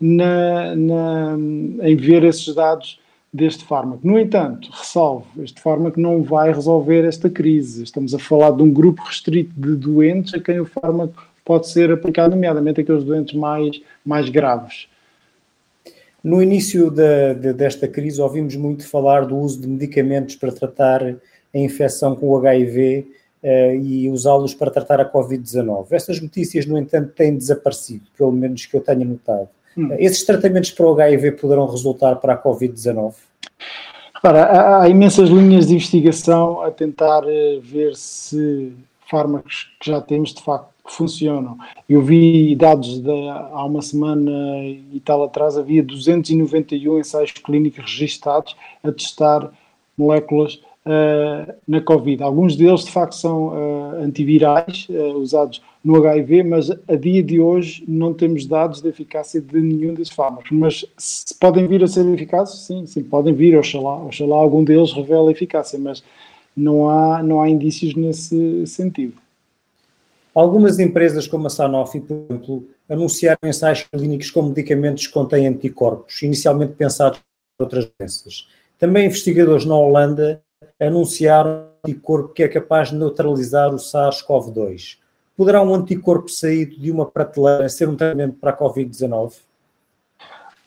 na, 0.00 0.74
na, 0.74 1.36
em 1.82 1.94
ver 1.94 2.24
esses 2.24 2.54
dados 2.54 2.98
deste 3.34 3.64
fármaco. 3.64 4.06
No 4.06 4.16
entanto, 4.16 4.70
ressalvo, 4.70 5.26
este 5.42 5.60
fármaco 5.60 5.98
não 5.98 6.22
vai 6.22 6.52
resolver 6.52 7.04
esta 7.04 7.28
crise. 7.28 7.82
Estamos 7.82 8.14
a 8.14 8.18
falar 8.20 8.52
de 8.52 8.62
um 8.62 8.72
grupo 8.72 9.02
restrito 9.02 9.52
de 9.56 9.74
doentes 9.74 10.34
a 10.34 10.38
quem 10.38 10.60
o 10.60 10.64
fármaco 10.64 11.26
pode 11.44 11.68
ser 11.68 11.90
aplicado, 11.90 12.36
nomeadamente 12.36 12.80
aqueles 12.80 13.02
doentes 13.02 13.34
mais, 13.34 13.82
mais 14.06 14.28
graves. 14.28 14.86
No 16.22 16.40
início 16.40 16.92
da, 16.92 17.32
de, 17.32 17.52
desta 17.52 17.88
crise, 17.88 18.20
ouvimos 18.20 18.54
muito 18.54 18.88
falar 18.88 19.26
do 19.26 19.36
uso 19.36 19.60
de 19.60 19.66
medicamentos 19.66 20.36
para 20.36 20.52
tratar 20.52 21.02
a 21.02 21.58
infecção 21.58 22.14
com 22.14 22.28
o 22.28 22.36
HIV 22.36 23.04
eh, 23.42 23.76
e 23.76 24.08
usá-los 24.08 24.54
para 24.54 24.70
tratar 24.70 25.00
a 25.00 25.12
Covid-19. 25.12 25.88
Estas 25.90 26.20
notícias, 26.20 26.66
no 26.66 26.78
entanto, 26.78 27.12
têm 27.14 27.36
desaparecido, 27.36 28.04
pelo 28.16 28.30
menos 28.30 28.64
que 28.64 28.76
eu 28.76 28.80
tenha 28.80 29.04
notado. 29.04 29.48
Hum. 29.76 29.90
Esses 29.98 30.24
tratamentos 30.24 30.70
para 30.70 30.86
o 30.86 31.00
HIV 31.00 31.32
poderão 31.32 31.66
resultar 31.66 32.16
para 32.16 32.34
a 32.34 32.42
Covid-19? 32.42 33.14
Repara, 34.14 34.44
há, 34.44 34.82
há, 34.82 34.88
imensas 34.88 35.28
linhas 35.28 35.66
de 35.66 35.74
investigação 35.74 36.62
a 36.62 36.70
tentar 36.70 37.24
uh, 37.24 37.60
ver 37.60 37.94
se 37.94 38.72
fármacos 39.10 39.70
que 39.80 39.90
já 39.90 40.00
temos 40.00 40.32
de 40.32 40.42
facto 40.42 40.74
funcionam. 40.86 41.56
Eu 41.88 42.02
vi 42.02 42.54
dados 42.56 43.00
de, 43.00 43.28
há 43.28 43.64
uma 43.64 43.82
semana 43.82 44.30
e 44.64 45.00
tal 45.04 45.24
atrás, 45.24 45.56
havia 45.56 45.82
291 45.82 46.98
ensaios 46.98 47.32
clínicos 47.32 47.84
registados 47.84 48.56
a 48.82 48.92
testar 48.92 49.50
moléculas 49.96 50.60
uh, 50.86 51.54
na 51.66 51.80
Covid. 51.80 52.22
Alguns 52.22 52.56
deles, 52.56 52.84
de 52.84 52.90
facto, 52.90 53.14
são 53.14 53.48
uh, 53.48 54.02
antivirais, 54.02 54.86
uh, 54.88 55.18
usados 55.18 55.62
no 55.82 55.96
HIV, 55.96 56.42
mas 56.42 56.70
a 56.70 56.96
dia 56.96 57.22
de 57.22 57.40
hoje 57.40 57.84
não 57.86 58.14
temos 58.14 58.46
dados 58.46 58.80
de 58.80 58.88
eficácia 58.88 59.40
de 59.40 59.60
nenhum 59.60 59.94
desses 59.94 60.14
fármacos. 60.14 60.50
Mas 60.50 60.84
se 60.96 61.34
podem 61.34 61.66
vir 61.66 61.82
a 61.82 61.88
ser 61.88 62.06
eficazes, 62.12 62.60
sim, 62.60 62.86
sim, 62.86 63.02
podem 63.02 63.34
vir, 63.34 63.56
oxalá, 63.56 64.02
oxalá 64.04 64.36
algum 64.36 64.64
deles 64.64 64.92
revela 64.92 65.30
eficácia, 65.30 65.78
mas 65.78 66.02
não 66.56 66.88
há, 66.88 67.22
não 67.22 67.40
há 67.40 67.48
indícios 67.48 67.94
nesse 67.94 68.66
sentido. 68.66 69.14
Algumas 70.34 70.78
empresas, 70.80 71.28
como 71.28 71.46
a 71.46 71.50
Sanofi, 71.50 72.00
por 72.00 72.26
exemplo, 72.28 72.68
anunciaram 72.88 73.38
ensaios 73.44 73.82
clínicos 73.82 74.30
com 74.30 74.42
medicamentos 74.42 75.06
que 75.06 75.12
contêm 75.12 75.46
anticorpos, 75.46 76.20
inicialmente 76.22 76.72
pensados 76.72 77.20
para 77.56 77.64
outras 77.64 77.88
doenças. 77.98 78.48
Também 78.78 79.06
investigadores 79.06 79.64
na 79.64 79.76
Holanda 79.76 80.42
anunciaram 80.80 81.50
um 81.84 81.88
anticorpo 81.88 82.34
que 82.34 82.42
é 82.42 82.48
capaz 82.48 82.90
de 82.90 82.96
neutralizar 82.96 83.72
o 83.72 83.78
SARS-CoV-2. 83.78 84.98
Poderá 85.36 85.62
um 85.62 85.74
anticorpo 85.74 86.28
saído 86.28 86.76
de 86.78 86.90
uma 86.90 87.06
prateleira 87.06 87.68
ser 87.68 87.88
um 87.88 87.96
tratamento 87.96 88.34
para 88.34 88.50
a 88.50 88.56
Covid-19? 88.56 89.34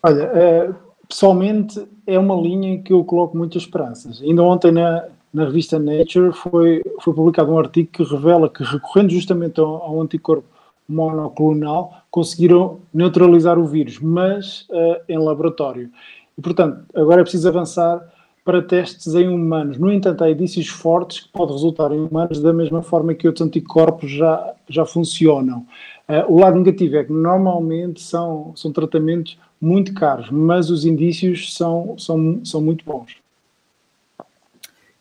Olha, 0.04 0.24
eh, 0.24 0.74
pessoalmente 1.08 1.88
é 2.06 2.20
uma 2.20 2.36
linha 2.36 2.82
que 2.82 2.94
eu 2.94 3.04
coloco 3.04 3.38
muitas 3.38 3.64
esperanças. 3.64 4.22
Ainda 4.22 4.44
ontem 4.44 4.72
na, 4.72 5.06
na 5.34 5.46
revista 5.46 5.80
Nature 5.80 6.34
foi, 6.34 6.84
foi 7.02 7.14
publicado 7.14 7.52
um 7.52 7.60
artigo 7.60 7.90
que 7.92 8.04
revela 8.04 8.50
que, 8.50 8.64
recorrendo 8.64 9.12
justamente 9.12 9.60
ao, 9.60 9.82
ao 9.84 10.02
anticorpo 10.02 10.46
monoclonal, 10.88 12.02
conseguiram 12.10 12.80
neutralizar 12.94 13.60
o 13.60 13.66
vírus, 13.66 14.00
mas 14.00 14.68
uh, 14.70 15.02
em 15.08 15.18
laboratório. 15.18 15.90
E, 16.38 16.42
portanto, 16.42 16.86
agora 16.96 17.22
é 17.22 17.24
preciso 17.24 17.48
avançar 17.48 18.02
para 18.48 18.62
testes 18.62 19.13
em 19.13 19.27
humanos. 19.27 19.77
No 19.77 19.92
entanto, 19.92 20.24
há 20.24 20.32
indícios 20.32 20.70
fortes 20.70 21.20
que 21.20 21.30
podem 21.30 21.54
resultar 21.54 21.92
em 21.92 22.00
humanos 22.00 22.39
da 22.42 22.54
mesma 22.54 22.82
forma 22.82 23.13
que 23.13 23.27
outros 23.27 23.46
anticorpos 23.46 24.10
já, 24.10 24.56
já 24.70 24.86
funcionam. 24.86 25.68
Uh, 26.08 26.34
o 26.34 26.39
lado 26.39 26.58
negativo 26.58 26.96
é 26.96 27.04
que 27.04 27.12
normalmente 27.12 28.01
são, 28.01 28.54
são 28.56 28.72
tratamentos 28.72 29.38
muito 29.60 29.94
caros, 29.94 30.32
mas 30.32 30.70
os 30.70 30.86
indícios 30.86 31.54
são, 31.54 31.96
são, 31.98 32.39
são 32.46 32.62
muito 32.62 32.86
bons 32.86 33.18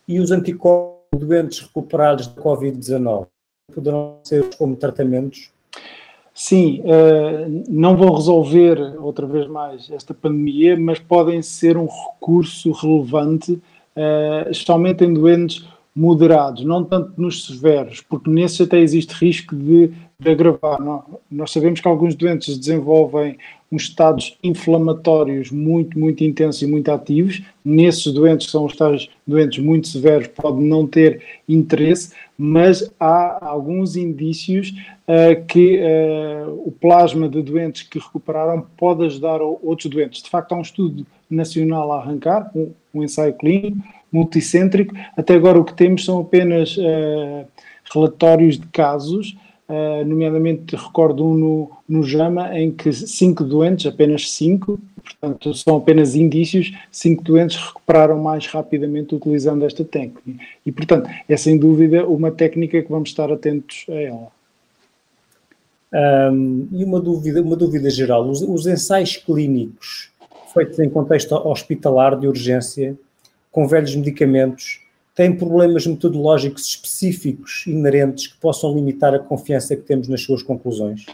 e 0.07 0.19
os 0.19 0.31
anticorpos 0.31 0.97
doentes 1.19 1.59
recuperados 1.59 2.27
da 2.27 2.41
Covid-19 2.41 3.27
poderão 3.73 4.19
ser 4.23 4.55
como 4.55 4.75
tratamentos? 4.75 5.51
Sim, 6.39 6.81
uh, 6.81 7.63
não 7.67 7.97
vão 7.97 8.13
resolver 8.13 8.79
outra 8.99 9.25
vez 9.25 9.47
mais 9.47 9.89
esta 9.89 10.13
pandemia, 10.13 10.77
mas 10.79 10.99
podem 10.99 11.41
ser 11.41 11.75
um 11.77 11.87
recurso 11.87 12.71
relevante, 12.73 13.53
uh, 13.53 14.47
especialmente 14.51 15.03
em 15.03 15.15
doentes 15.15 15.65
moderados, 15.95 16.63
não 16.63 16.83
tanto 16.83 17.19
nos 17.19 17.43
severos, 17.43 18.01
porque 18.01 18.29
nesses 18.29 18.61
até 18.61 18.77
existe 18.79 19.13
risco 19.13 19.55
de, 19.55 19.91
de 20.19 20.31
agravar. 20.31 20.79
Nós 21.29 21.51
sabemos 21.51 21.79
que 21.79 21.87
alguns 21.87 22.15
doentes 22.15 22.57
desenvolvem 22.57 23.37
uns 23.71 23.83
estados 23.83 24.35
inflamatórios 24.41 25.51
muito, 25.51 25.99
muito 25.99 26.23
intensos 26.23 26.63
e 26.63 26.65
muito 26.65 26.89
ativos. 26.91 27.43
Nesses 27.63 28.11
doentes, 28.11 28.49
são 28.49 28.65
os 28.65 28.75
tais 28.75 29.07
doentes 29.27 29.63
muito 29.63 29.87
severos, 29.87 30.27
pode 30.29 30.59
não 30.63 30.87
ter 30.87 31.21
interesse, 31.47 32.13
mas 32.35 32.91
há 32.99 33.45
alguns 33.45 33.95
indícios 33.95 34.73
uh, 35.07 35.45
que 35.45 35.79
uh, 35.79 36.63
o 36.65 36.71
plasma 36.71 37.29
de 37.29 37.43
doentes 37.43 37.83
que 37.83 37.99
recuperaram 37.99 38.65
pode 38.75 39.05
ajudar 39.05 39.39
outros 39.39 39.85
doentes. 39.85 40.23
De 40.23 40.31
facto, 40.31 40.53
há 40.53 40.57
um 40.57 40.61
estudo 40.61 41.05
nacional 41.29 41.91
a 41.91 41.99
arrancar, 41.99 42.49
um, 42.55 42.71
um 42.91 43.03
ensaio 43.03 43.33
clínico, 43.33 43.77
multicêntrico. 44.11 44.95
Até 45.15 45.35
agora 45.35 45.59
o 45.59 45.63
que 45.63 45.75
temos 45.75 46.03
são 46.03 46.21
apenas 46.21 46.75
uh, 46.75 47.45
relatórios 47.93 48.57
de 48.57 48.65
casos, 48.67 49.37
uh, 49.69 50.05
nomeadamente 50.05 50.75
recordo 50.75 51.25
um 51.25 51.33
no, 51.33 51.71
no 51.87 52.03
JAMA 52.03 52.57
em 52.57 52.71
que 52.71 52.91
cinco 52.93 53.43
doentes, 53.43 53.85
apenas 53.85 54.31
cinco, 54.31 54.79
portanto 55.03 55.53
são 55.53 55.77
apenas 55.77 56.15
indícios, 56.15 56.73
cinco 56.91 57.23
doentes 57.23 57.57
recuperaram 57.57 58.21
mais 58.21 58.47
rapidamente 58.47 59.15
utilizando 59.15 59.65
esta 59.65 59.83
técnica. 59.83 60.43
E 60.65 60.71
portanto 60.71 61.09
é 61.27 61.37
sem 61.37 61.57
dúvida 61.57 62.05
uma 62.07 62.31
técnica 62.31 62.81
que 62.81 62.89
vamos 62.89 63.09
estar 63.09 63.31
atentos 63.31 63.85
a 63.89 63.93
ela. 63.93 64.37
Um, 65.93 66.67
e 66.73 66.83
uma 66.83 66.99
dúvida, 66.99 67.41
uma 67.41 67.55
dúvida 67.55 67.89
geral, 67.89 68.29
os, 68.29 68.41
os 68.41 68.67
ensaios 68.67 69.15
clínicos 69.15 70.11
feitos 70.53 70.79
em 70.79 70.89
contexto 70.89 71.33
hospitalar 71.33 72.19
de 72.19 72.27
urgência 72.27 72.97
com 73.51 73.67
velhos 73.67 73.95
medicamentos 73.95 74.81
têm 75.17 75.35
problemas 75.35 75.87
metodológicos 75.87 76.63
específicos 76.63 77.65
inerentes 77.65 78.27
que 78.27 78.37
possam 78.37 78.75
limitar 78.75 79.15
a 79.15 79.19
confiança 79.19 79.75
que 79.75 79.81
temos 79.81 80.07
nas 80.07 80.21
suas 80.21 80.43
conclusões? 80.43 81.07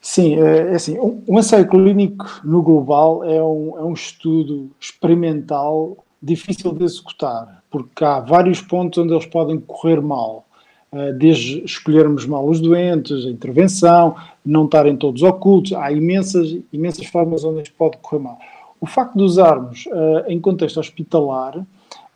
Sim, 0.00 0.42
é, 0.42 0.72
é 0.72 0.74
assim, 0.74 0.98
um, 0.98 1.38
ensaio 1.38 1.68
clínico 1.68 2.40
no 2.42 2.60
global 2.62 3.22
é 3.22 3.40
um, 3.40 3.78
é 3.78 3.82
um 3.84 3.92
estudo 3.92 4.72
experimental 4.80 5.96
difícil 6.20 6.72
de 6.72 6.82
executar, 6.82 7.62
porque 7.70 8.04
há 8.04 8.18
vários 8.18 8.60
pontos 8.60 8.98
onde 8.98 9.12
eles 9.12 9.26
podem 9.26 9.60
correr 9.60 10.00
mal, 10.00 10.44
eh, 10.90 11.12
desde 11.12 11.62
escolhermos 11.64 12.26
mal 12.26 12.48
os 12.48 12.60
doentes, 12.60 13.24
a 13.24 13.30
intervenção, 13.30 14.16
não 14.44 14.64
estarem 14.64 14.96
todos 14.96 15.22
ocultos, 15.22 15.74
há 15.74 15.92
imensas, 15.92 16.56
imensas 16.72 17.06
formas 17.06 17.44
onde 17.44 17.62
isto 17.62 17.74
pode 17.76 17.98
correr 17.98 18.22
mal. 18.22 18.38
O 18.80 18.86
facto 18.86 19.16
de 19.16 19.22
usarmos 19.22 19.86
uh, 19.86 20.28
em 20.28 20.40
contexto 20.40 20.80
hospitalar 20.80 21.64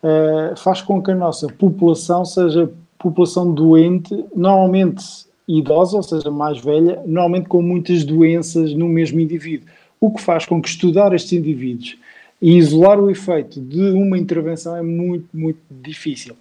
uh, 0.02 0.56
faz 0.56 0.80
com 0.80 1.02
que 1.02 1.10
a 1.10 1.14
nossa 1.14 1.46
população 1.48 2.24
seja 2.24 2.70
população 2.98 3.52
doente, 3.52 4.24
normalmente 4.34 5.04
idosa, 5.46 5.96
ou 5.96 6.02
seja, 6.02 6.30
mais 6.30 6.58
velha, 6.58 7.00
normalmente 7.06 7.48
com 7.48 7.62
muitas 7.62 8.04
doenças 8.04 8.74
no 8.74 8.88
mesmo 8.88 9.20
indivíduo. 9.20 9.68
O 10.00 10.10
que 10.10 10.20
faz 10.20 10.44
com 10.44 10.60
que 10.60 10.68
estudar 10.68 11.14
estes 11.14 11.32
indivíduos 11.32 11.96
e 12.40 12.56
isolar 12.56 13.00
o 13.00 13.10
efeito 13.10 13.60
de 13.60 13.90
uma 13.90 14.18
intervenção 14.18 14.76
é 14.76 14.82
muito, 14.82 15.28
muito 15.32 15.58
difícil. 15.70 16.36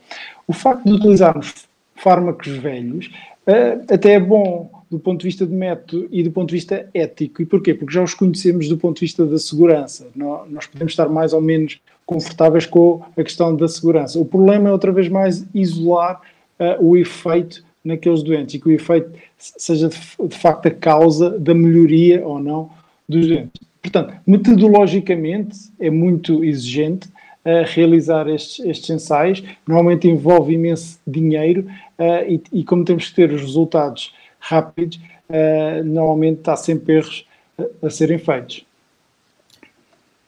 O 0.47 0.53
facto 0.53 0.83
de 0.83 0.93
utilizarmos 0.93 1.67
fármacos 1.95 2.47
velhos 2.47 3.07
uh, 3.47 3.93
até 3.93 4.13
é 4.13 4.19
bom 4.19 4.69
do 4.89 4.99
ponto 4.99 5.19
de 5.19 5.25
vista 5.25 5.45
de 5.45 5.53
método 5.53 6.07
e 6.11 6.23
do 6.23 6.31
ponto 6.31 6.49
de 6.49 6.55
vista 6.55 6.87
ético. 6.93 7.41
E 7.41 7.45
porquê? 7.45 7.73
Porque 7.73 7.93
já 7.93 8.03
os 8.03 8.13
conhecemos 8.13 8.69
do 8.69 8.77
ponto 8.77 8.95
de 8.95 9.01
vista 9.01 9.25
da 9.25 9.37
segurança. 9.37 10.07
Nós 10.15 10.65
podemos 10.65 10.93
estar 10.93 11.09
mais 11.09 11.33
ou 11.33 11.41
menos 11.41 11.79
confortáveis 12.07 12.65
com 12.65 13.01
a 13.17 13.23
questão 13.23 13.55
da 13.55 13.67
segurança. 13.67 14.17
O 14.17 14.25
problema 14.25 14.69
é, 14.69 14.71
outra 14.71 14.93
vez 14.93 15.09
mais, 15.09 15.45
isolar 15.53 16.21
uh, 16.57 16.83
o 16.83 16.95
efeito 16.97 17.63
naqueles 17.83 18.23
doentes 18.23 18.55
e 18.55 18.59
que 18.59 18.69
o 18.69 18.71
efeito 18.71 19.11
seja 19.37 19.89
de, 19.89 19.97
de 20.27 20.35
facto 20.37 20.67
a 20.67 20.71
causa 20.71 21.37
da 21.37 21.53
melhoria 21.53 22.25
ou 22.25 22.39
não 22.39 22.69
dos 23.07 23.27
doentes. 23.27 23.61
Portanto, 23.81 24.13
metodologicamente 24.25 25.57
é 25.79 25.89
muito 25.89 26.43
exigente 26.43 27.07
uh, 27.07 27.65
realizar 27.65 28.27
estes, 28.27 28.65
estes, 28.65 28.89
ensaios. 28.89 29.43
Normalmente 29.67 30.07
envolve 30.07 30.53
imenso 30.53 30.99
dinheiro 31.05 31.67
uh, 31.99 32.29
e, 32.29 32.41
e, 32.51 32.63
como 32.63 32.83
temos 32.83 33.09
que 33.09 33.15
ter 33.15 33.31
os 33.31 33.41
resultados 33.41 34.13
rápidos, 34.39 34.97
uh, 35.29 35.83
normalmente 35.83 36.39
está 36.39 36.55
sempre 36.55 36.95
erros 36.95 37.25
a, 37.57 37.87
a 37.87 37.89
serem 37.89 38.17
feitos. 38.17 38.66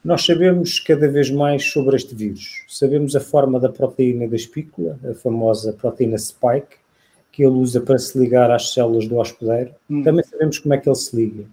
Nós 0.02 0.24
sabemos 0.24 0.80
cada 0.80 1.08
vez 1.08 1.30
mais 1.30 1.64
sobre 1.64 1.96
este 1.96 2.14
vírus. 2.14 2.64
Sabemos 2.68 3.14
a 3.14 3.20
forma 3.20 3.60
da 3.60 3.68
proteína 3.68 4.26
da 4.26 4.36
espícula, 4.36 4.98
a 5.08 5.14
famosa 5.14 5.72
proteína 5.72 6.16
spike, 6.16 6.76
que 7.30 7.44
ele 7.44 7.52
usa 7.52 7.80
para 7.80 7.98
se 7.98 8.18
ligar 8.18 8.50
às 8.50 8.72
células 8.72 9.06
do 9.06 9.18
hospedeiro. 9.18 9.72
Hum. 9.90 10.02
Também 10.02 10.24
sabemos 10.24 10.58
como 10.58 10.74
é 10.74 10.78
que 10.78 10.88
ele 10.88 10.96
se 10.96 11.14
liga. 11.14 11.44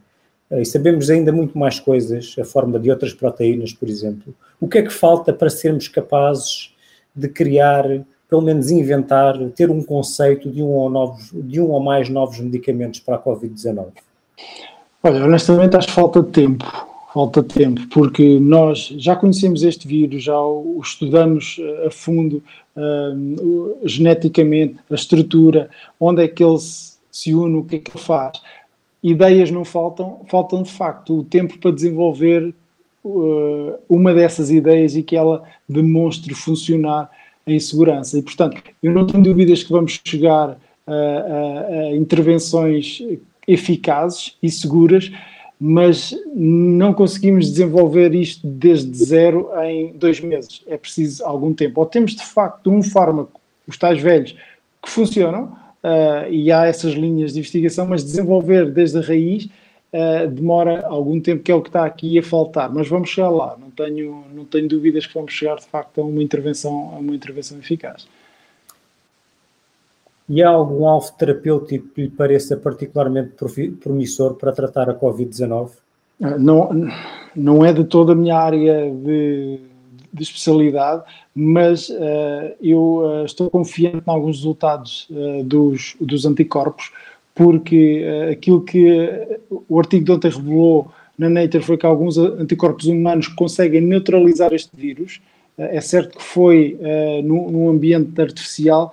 Eh, 0.50 0.62
e 0.62 0.66
sabemos 0.66 1.10
ainda 1.10 1.32
muito 1.32 1.58
mais 1.58 1.80
coisas, 1.80 2.36
a 2.40 2.46
forma 2.46 2.80
de 2.80 2.90
outras 2.90 3.14
proteínas, 3.14 3.74
por 3.74 3.90
exemplo. 3.90 4.34
O 4.60 4.68
que 4.68 4.78
é 4.78 4.82
que 4.82 4.94
falta 4.94 5.34
para 5.34 5.50
sermos 5.50 5.88
capazes 5.88 6.74
de 7.14 7.28
criar 7.28 7.86
pelo 8.30 8.42
menos 8.42 8.70
inventar, 8.70 9.38
ter 9.56 9.70
um 9.70 9.82
conceito 9.82 10.50
de 10.52 10.62
um 10.62 10.68
ou, 10.68 10.90
novos, 10.90 11.32
de 11.34 11.62
um 11.62 11.70
ou 11.70 11.80
mais 11.80 12.10
novos 12.10 12.40
medicamentos 12.40 13.00
para 13.00 13.16
a 13.16 13.20
Covid-19? 13.20 13.88
Olha, 15.02 15.24
honestamente 15.24 15.78
acho 15.78 15.92
falta 15.92 16.22
tempo, 16.22 16.66
falta 17.18 17.42
tempo, 17.42 17.82
porque 17.88 18.40
nós 18.40 18.94
já 18.96 19.16
conhecemos 19.16 19.64
este 19.64 19.88
vírus, 19.88 20.22
já 20.22 20.40
o 20.40 20.80
estudamos 20.84 21.58
eh, 21.60 21.88
a 21.88 21.90
fundo, 21.90 22.44
uh, 22.76 23.76
geneticamente, 23.84 24.76
a 24.88 24.94
estrutura, 24.94 25.68
onde 26.00 26.24
é 26.24 26.28
que 26.28 26.44
ele 26.44 26.60
se 26.60 27.34
une, 27.34 27.56
o 27.56 27.64
que 27.64 27.78
é 27.78 27.80
que 27.80 27.90
ele 27.90 28.04
faz. 28.04 28.40
Ideias 29.02 29.50
não 29.50 29.66
faltam, 29.66 30.22
faltam 30.30 30.62
de 30.62 30.70
facto 30.70 31.18
o 31.18 31.24
tempo 31.24 31.58
para 31.58 31.72
desenvolver 31.72 32.54
uh, 33.04 33.74
uma 33.90 34.14
dessas 34.14 34.52
ideias 34.52 34.96
e 34.96 35.02
que 35.02 35.16
ela 35.16 35.42
demonstre 35.68 36.36
funcionar 36.36 37.10
em 37.48 37.60
segurança. 37.60 38.20
E, 38.20 38.22
portanto, 38.22 38.62
eu 38.84 38.92
não 38.92 39.08
tenho 39.08 39.24
dúvidas 39.24 39.64
que 39.64 39.72
vamos 39.72 40.00
chegar 40.06 40.56
a, 40.86 40.94
a, 40.94 41.68
a 41.80 41.96
intervenções 41.96 43.02
eficazes 43.48 44.38
e 44.44 44.52
seguras, 44.52 45.12
mas 45.60 46.16
não 46.36 46.94
conseguimos 46.94 47.50
desenvolver 47.50 48.14
isto 48.14 48.46
desde 48.48 48.96
zero 48.96 49.50
em 49.64 49.94
dois 49.94 50.20
meses. 50.20 50.62
É 50.68 50.78
preciso 50.78 51.26
algum 51.26 51.54
tempo. 51.54 51.80
Ou 51.80 51.86
temos 51.86 52.16
de 52.16 52.24
facto 52.24 52.70
um 52.70 52.84
fármaco, 52.84 53.42
os 53.68 53.78
tais 53.78 54.00
velhos, 54.00 54.36
que 54.82 54.90
funcionam, 54.90 55.46
uh, 55.84 56.32
e 56.32 56.52
há 56.52 56.66
essas 56.66 56.94
linhas 56.94 57.34
de 57.34 57.40
investigação, 57.40 57.88
mas 57.88 58.04
desenvolver 58.04 58.70
desde 58.72 59.00
a 59.00 59.02
raiz 59.02 59.46
uh, 59.46 60.28
demora 60.30 60.86
algum 60.86 61.20
tempo, 61.20 61.44
que 61.44 61.52
é 61.52 61.56
o 61.56 61.62
que 61.62 61.70
está 61.70 61.86
aqui 61.86 62.20
a 62.20 62.24
faltar. 62.24 62.72
Mas 62.72 62.88
vamos 62.88 63.10
chegar 63.10 63.30
lá, 63.30 63.58
não 63.60 63.72
tenho, 63.72 64.26
não 64.34 64.46
tenho 64.46 64.68
dúvidas 64.68 65.08
que 65.08 65.14
vamos 65.14 65.34
chegar 65.34 65.56
de 65.56 65.66
facto 65.66 66.02
a 66.02 66.04
uma 66.04 66.22
intervenção, 66.22 66.92
a 66.94 67.00
uma 67.00 67.16
intervenção 67.16 67.58
eficaz. 67.58 68.08
E 70.30 70.44
há 70.44 70.50
algum 70.50 70.86
alvo 70.86 71.12
terapêutico 71.14 71.88
que 71.96 72.02
lhe 72.02 72.10
pareça 72.10 72.58
particularmente 72.58 73.32
promissor 73.80 74.36
para 74.36 74.52
tratar 74.52 74.90
a 74.90 74.94
Covid-19? 74.94 75.70
Ah, 76.22 76.38
não, 76.38 76.70
não 77.36 77.66
é 77.66 77.72
de 77.72 77.86
toda 77.86 78.12
a 78.12 78.16
minha 78.16 78.36
área 78.36 78.92
de, 78.92 79.60
de 80.12 80.24
especialidade, 80.24 81.04
mas 81.34 81.90
uh, 81.90 82.56
eu 82.62 83.04
uh, 83.04 83.26
estou 83.26 83.50
confiante 83.50 83.98
em 83.98 84.12
alguns 84.12 84.38
resultados 84.38 85.08
uh, 85.12 85.44
dos, 85.44 85.96
dos 86.02 86.26
anticorpos, 86.26 86.92
porque 87.36 88.04
aquilo 88.32 88.62
que 88.62 89.40
o 89.70 89.78
artigo 89.78 90.04
de 90.04 90.12
ontem 90.12 90.32
revelou 90.32 90.92
na 91.16 91.30
Nature 91.30 91.64
foi 91.64 91.78
que 91.78 91.86
alguns 91.86 92.18
anticorpos 92.18 92.88
humanos 92.88 93.28
conseguem 93.28 93.80
neutralizar 93.80 94.52
este 94.54 94.76
vírus. 94.76 95.22
é 95.56 95.80
certo 95.80 96.18
que 96.18 96.24
foi 96.24 96.76
num, 97.24 97.52
num 97.52 97.70
ambiente 97.70 98.20
artificial, 98.20 98.92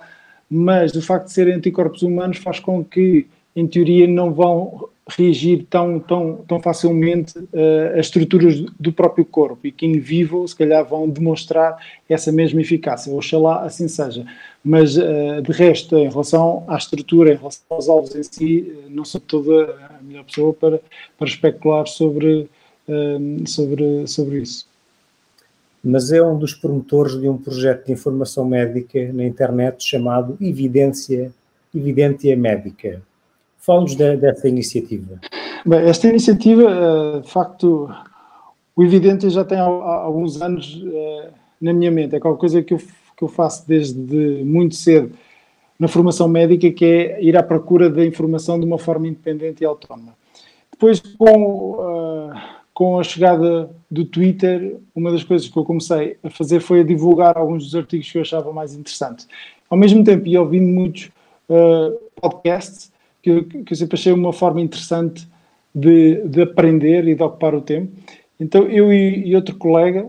mas 0.49 0.95
o 0.95 1.01
facto 1.01 1.25
de 1.25 1.33
serem 1.33 1.55
anticorpos 1.55 2.01
humanos 2.01 2.37
faz 2.37 2.59
com 2.59 2.83
que, 2.83 3.27
em 3.55 3.67
teoria, 3.67 4.07
não 4.07 4.33
vão 4.33 4.89
reagir 5.07 5.67
tão, 5.69 5.99
tão, 5.99 6.37
tão 6.47 6.59
facilmente 6.59 7.37
uh, 7.37 7.93
às 7.93 8.07
estruturas 8.07 8.59
do 8.79 8.91
próprio 8.91 9.23
corpo 9.23 9.67
e 9.67 9.71
que 9.71 9.85
em 9.85 9.99
vivo, 9.99 10.47
se 10.47 10.55
calhar, 10.55 10.83
vão 10.83 11.07
demonstrar 11.07 11.77
essa 12.09 12.31
mesma 12.31 12.61
eficácia. 12.61 13.13
Oxalá 13.13 13.61
assim 13.61 13.87
seja. 13.87 14.25
Mas, 14.63 14.97
uh, 14.97 15.41
de 15.43 15.51
resto, 15.51 15.95
em 15.97 16.09
relação 16.09 16.63
à 16.67 16.75
estrutura, 16.75 17.33
em 17.33 17.37
relação 17.37 17.61
aos 17.69 17.87
alvos 17.87 18.15
em 18.15 18.23
si, 18.23 18.61
uh, 18.61 18.89
não 18.89 19.05
sou 19.05 19.21
toda 19.21 19.75
a 19.99 20.03
melhor 20.03 20.23
pessoa 20.23 20.53
para, 20.53 20.81
para 21.17 21.27
especular 21.27 21.87
sobre, 21.87 22.47
sobre, 23.45 24.07
sobre 24.07 24.39
isso 24.39 24.74
mas 25.85 26.11
é 26.11 26.21
um 26.21 26.37
dos 26.37 26.55
promotores 26.55 27.19
de 27.19 27.29
um 27.29 27.37
projeto 27.37 27.85
de 27.85 27.91
informação 27.91 28.43
médica 28.43 29.13
na 29.13 29.23
internet 29.23 29.83
chamado 29.83 30.35
Evidência, 30.41 31.31
Evidência 31.73 32.35
Médica. 32.35 33.03
Fale-nos 33.59 33.95
de, 33.95 34.17
dessa 34.17 34.47
iniciativa. 34.47 35.19
Bem, 35.63 35.81
esta 35.81 36.07
iniciativa, 36.07 36.63
eh, 36.63 37.19
de 37.21 37.29
facto, 37.29 37.87
o 38.75 38.83
Evidência 38.83 39.29
já 39.29 39.45
tem 39.45 39.59
há, 39.59 39.63
alguns 39.63 40.41
anos 40.41 40.83
eh, 40.91 41.29
na 41.61 41.71
minha 41.71 41.91
mente. 41.91 42.15
É 42.15 42.19
qualquer 42.19 42.39
coisa 42.39 42.63
que 42.63 42.73
eu, 42.73 42.79
que 43.15 43.23
eu 43.23 43.27
faço 43.27 43.67
desde 43.67 44.43
muito 44.43 44.73
cedo 44.73 45.11
na 45.79 45.87
formação 45.87 46.27
médica, 46.27 46.71
que 46.71 46.85
é 46.85 47.23
ir 47.23 47.37
à 47.37 47.43
procura 47.43 47.89
da 47.91 48.03
informação 48.03 48.59
de 48.59 48.65
uma 48.65 48.79
forma 48.79 49.07
independente 49.07 49.61
e 49.61 49.65
autónoma. 49.65 50.15
Depois, 50.71 50.99
com 50.99 51.73
uh, 51.73 52.33
com 52.75 52.99
a 52.99 53.03
chegada 53.03 53.69
do 53.89 54.03
Twitter, 54.03 54.75
uma 54.93 55.09
das 55.09 55.23
coisas 55.23 55.47
que 55.47 55.57
eu 55.57 55.63
comecei 55.63 56.17
a 56.21 56.29
fazer 56.29 56.59
foi 56.59 56.81
a 56.81 56.83
divulgar 56.83 57.37
alguns 57.37 57.63
dos 57.63 57.73
artigos 57.73 58.11
que 58.11 58.17
eu 58.17 58.21
achava 58.21 58.51
mais 58.51 58.75
interessantes. 58.75 59.25
Ao 59.69 59.77
mesmo 59.77 60.03
tempo, 60.03 60.27
ia 60.27 60.41
ouvindo 60.41 60.67
muitos 60.67 61.09
uh, 61.49 61.97
podcasts, 62.19 62.91
que, 63.23 63.43
que 63.43 63.71
eu 63.71 63.77
sempre 63.77 63.95
achei 63.95 64.11
uma 64.11 64.33
forma 64.33 64.59
interessante 64.59 65.25
de, 65.73 66.21
de, 66.27 66.41
aprender 66.41 67.07
e 67.07 67.15
de 67.15 67.23
ocupar 67.23 67.55
o 67.55 67.61
tempo. 67.61 67.93
Então, 68.37 68.63
eu 68.63 68.91
e, 68.91 69.25
e 69.25 69.35
outro 69.37 69.55
colega 69.55 70.05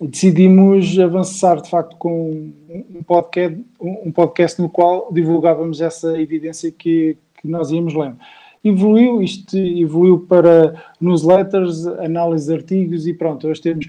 decidimos 0.00 0.98
avançar, 0.98 1.62
de 1.62 1.70
facto, 1.70 1.96
com 1.96 2.50
um 2.68 3.02
podcast, 3.06 3.64
um 3.80 4.10
podcast 4.10 4.60
no 4.60 4.68
qual 4.68 5.12
divulgávamos 5.12 5.80
essa 5.80 6.20
evidência 6.20 6.72
que, 6.72 7.16
que 7.40 7.46
nós 7.46 7.70
íamos 7.70 7.94
lendo 7.94 8.18
evoluiu, 8.64 9.22
isto 9.22 9.56
evoluiu 9.56 10.20
para 10.20 10.74
newsletters, 11.00 11.86
análise 11.86 12.46
de 12.46 12.54
artigos 12.54 13.06
e 13.06 13.14
pronto, 13.14 13.48
hoje 13.48 13.62
temos 13.62 13.88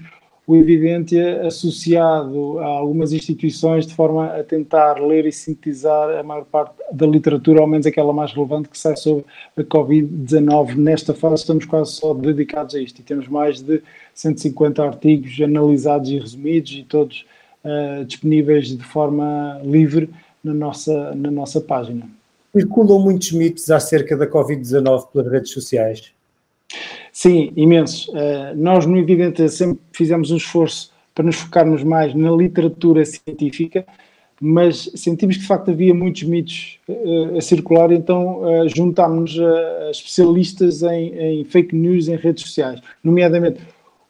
o 0.50 0.56
Evidência 0.56 1.46
associado 1.46 2.58
a 2.58 2.64
algumas 2.64 3.12
instituições 3.12 3.86
de 3.86 3.94
forma 3.94 4.26
a 4.26 4.42
tentar 4.42 4.94
ler 4.94 5.24
e 5.24 5.30
sintetizar 5.30 6.18
a 6.18 6.24
maior 6.24 6.44
parte 6.44 6.74
da 6.92 7.06
literatura, 7.06 7.60
ao 7.60 7.68
menos 7.68 7.86
aquela 7.86 8.12
mais 8.12 8.32
relevante 8.32 8.68
que 8.68 8.76
sai 8.76 8.96
sobre 8.96 9.24
a 9.56 9.62
Covid-19. 9.62 10.74
Nesta 10.74 11.14
fase 11.14 11.42
estamos 11.42 11.66
quase 11.66 11.92
só 11.92 12.12
dedicados 12.14 12.74
a 12.74 12.80
isto 12.80 12.98
e 12.98 13.04
temos 13.04 13.28
mais 13.28 13.60
de 13.60 13.80
150 14.12 14.84
artigos 14.84 15.40
analisados 15.40 16.10
e 16.10 16.18
resumidos 16.18 16.72
e 16.72 16.82
todos 16.82 17.24
uh, 17.64 18.04
disponíveis 18.04 18.76
de 18.76 18.82
forma 18.82 19.60
livre 19.62 20.10
na 20.42 20.52
nossa, 20.52 21.14
na 21.14 21.30
nossa 21.30 21.60
página. 21.60 22.19
Circulam 22.52 22.98
muitos 23.00 23.32
mitos 23.32 23.70
acerca 23.70 24.16
da 24.16 24.26
Covid-19 24.26 25.08
pelas 25.12 25.30
redes 25.30 25.52
sociais? 25.52 26.12
Sim, 27.12 27.52
imensos. 27.56 28.08
Uh, 28.08 28.54
nós, 28.56 28.86
no 28.86 28.96
Evidente, 28.96 29.48
sempre 29.48 29.80
fizemos 29.92 30.30
um 30.30 30.36
esforço 30.36 30.92
para 31.14 31.24
nos 31.24 31.36
focarmos 31.36 31.82
mais 31.82 32.14
na 32.14 32.30
literatura 32.30 33.04
científica, 33.04 33.84
mas 34.40 34.90
sentimos 34.94 35.36
que 35.36 35.42
de 35.42 35.48
facto 35.48 35.70
havia 35.70 35.92
muitos 35.92 36.22
mitos 36.22 36.78
uh, 36.88 37.36
a 37.36 37.40
circular, 37.40 37.92
então 37.92 38.42
uh, 38.42 38.68
juntámos 38.68 39.38
a 39.38 39.90
especialistas 39.90 40.82
em, 40.82 41.14
em, 41.14 41.44
fake 41.44 41.74
news 41.74 42.08
em 42.08 42.16
redes 42.16 42.44
sociais, 42.44 42.80
nomeadamente 43.04 43.60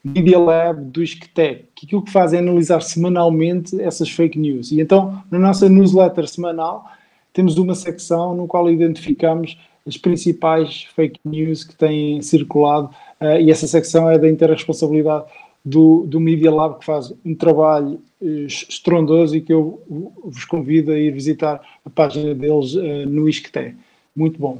o 0.05 0.09
Media 0.09 0.39
Lab 0.39 0.81
do 0.83 1.03
Isquetec, 1.03 1.65
que 1.75 1.87
aquilo 1.87 2.03
que 2.03 2.13
faz 2.13 2.33
é 2.33 2.39
analisar 2.39 2.81
semanalmente 2.81 3.79
essas 3.81 4.09
fake 4.09 4.39
news. 4.39 4.71
E 4.71 4.81
então, 4.81 5.23
na 5.31 5.39
nossa 5.39 5.69
newsletter 5.69 6.27
semanal, 6.27 6.91
temos 7.33 7.57
uma 7.59 7.75
secção 7.75 8.35
no 8.35 8.47
qual 8.47 8.71
identificamos 8.71 9.57
as 9.87 9.97
principais 9.97 10.85
fake 10.95 11.21
news 11.25 11.65
que 11.65 11.75
têm 11.75 12.21
circulado 12.23 12.91
uh, 13.21 13.41
e 13.41 13.51
essa 13.51 13.67
secção 13.67 14.11
é 14.11 14.19
da 14.19 14.29
interresponsabilidade 14.29 15.25
do, 15.65 16.07
do 16.07 16.21
Media 16.21 16.51
Lab, 16.51 16.79
que 16.79 16.85
faz 16.85 17.13
um 17.25 17.35
trabalho 17.35 18.01
uh, 18.21 18.47
estrondoso 18.47 19.37
e 19.37 19.41
que 19.41 19.53
eu 19.53 19.83
vos 20.25 20.45
convido 20.45 20.93
a 20.93 20.99
ir 20.99 21.11
visitar 21.13 21.61
a 21.85 21.91
página 21.91 22.35
deles 22.35 22.75
uh, 22.75 23.07
no 23.09 23.29
Isqueté. 23.29 23.75
Muito 24.15 24.39
bom. 24.39 24.59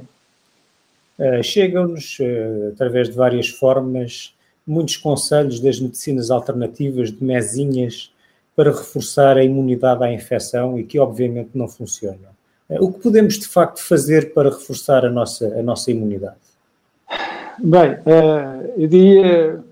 Chegam-nos, 1.43 2.17
através 2.73 3.07
de 3.07 3.15
várias 3.15 3.47
formas, 3.47 4.33
muitos 4.65 4.97
conselhos 4.97 5.59
das 5.59 5.79
medicinas 5.79 6.31
alternativas, 6.31 7.11
de 7.11 7.23
mesinhas, 7.23 8.11
para 8.55 8.71
reforçar 8.71 9.37
a 9.37 9.43
imunidade 9.43 10.03
à 10.03 10.11
infecção 10.11 10.79
e 10.79 10.83
que 10.83 10.97
obviamente 10.97 11.51
não 11.53 11.67
funcionam. 11.67 12.31
O 12.79 12.91
que 12.91 12.99
podemos 12.99 13.37
de 13.37 13.47
facto 13.47 13.81
fazer 13.81 14.33
para 14.33 14.49
reforçar 14.49 15.05
a 15.05 15.09
nossa, 15.09 15.47
a 15.59 15.63
nossa 15.63 15.91
imunidade? 15.91 16.37
Bem, 17.59 17.97
eh, 18.05 18.73
eu 18.77 18.87
diria 18.87 19.63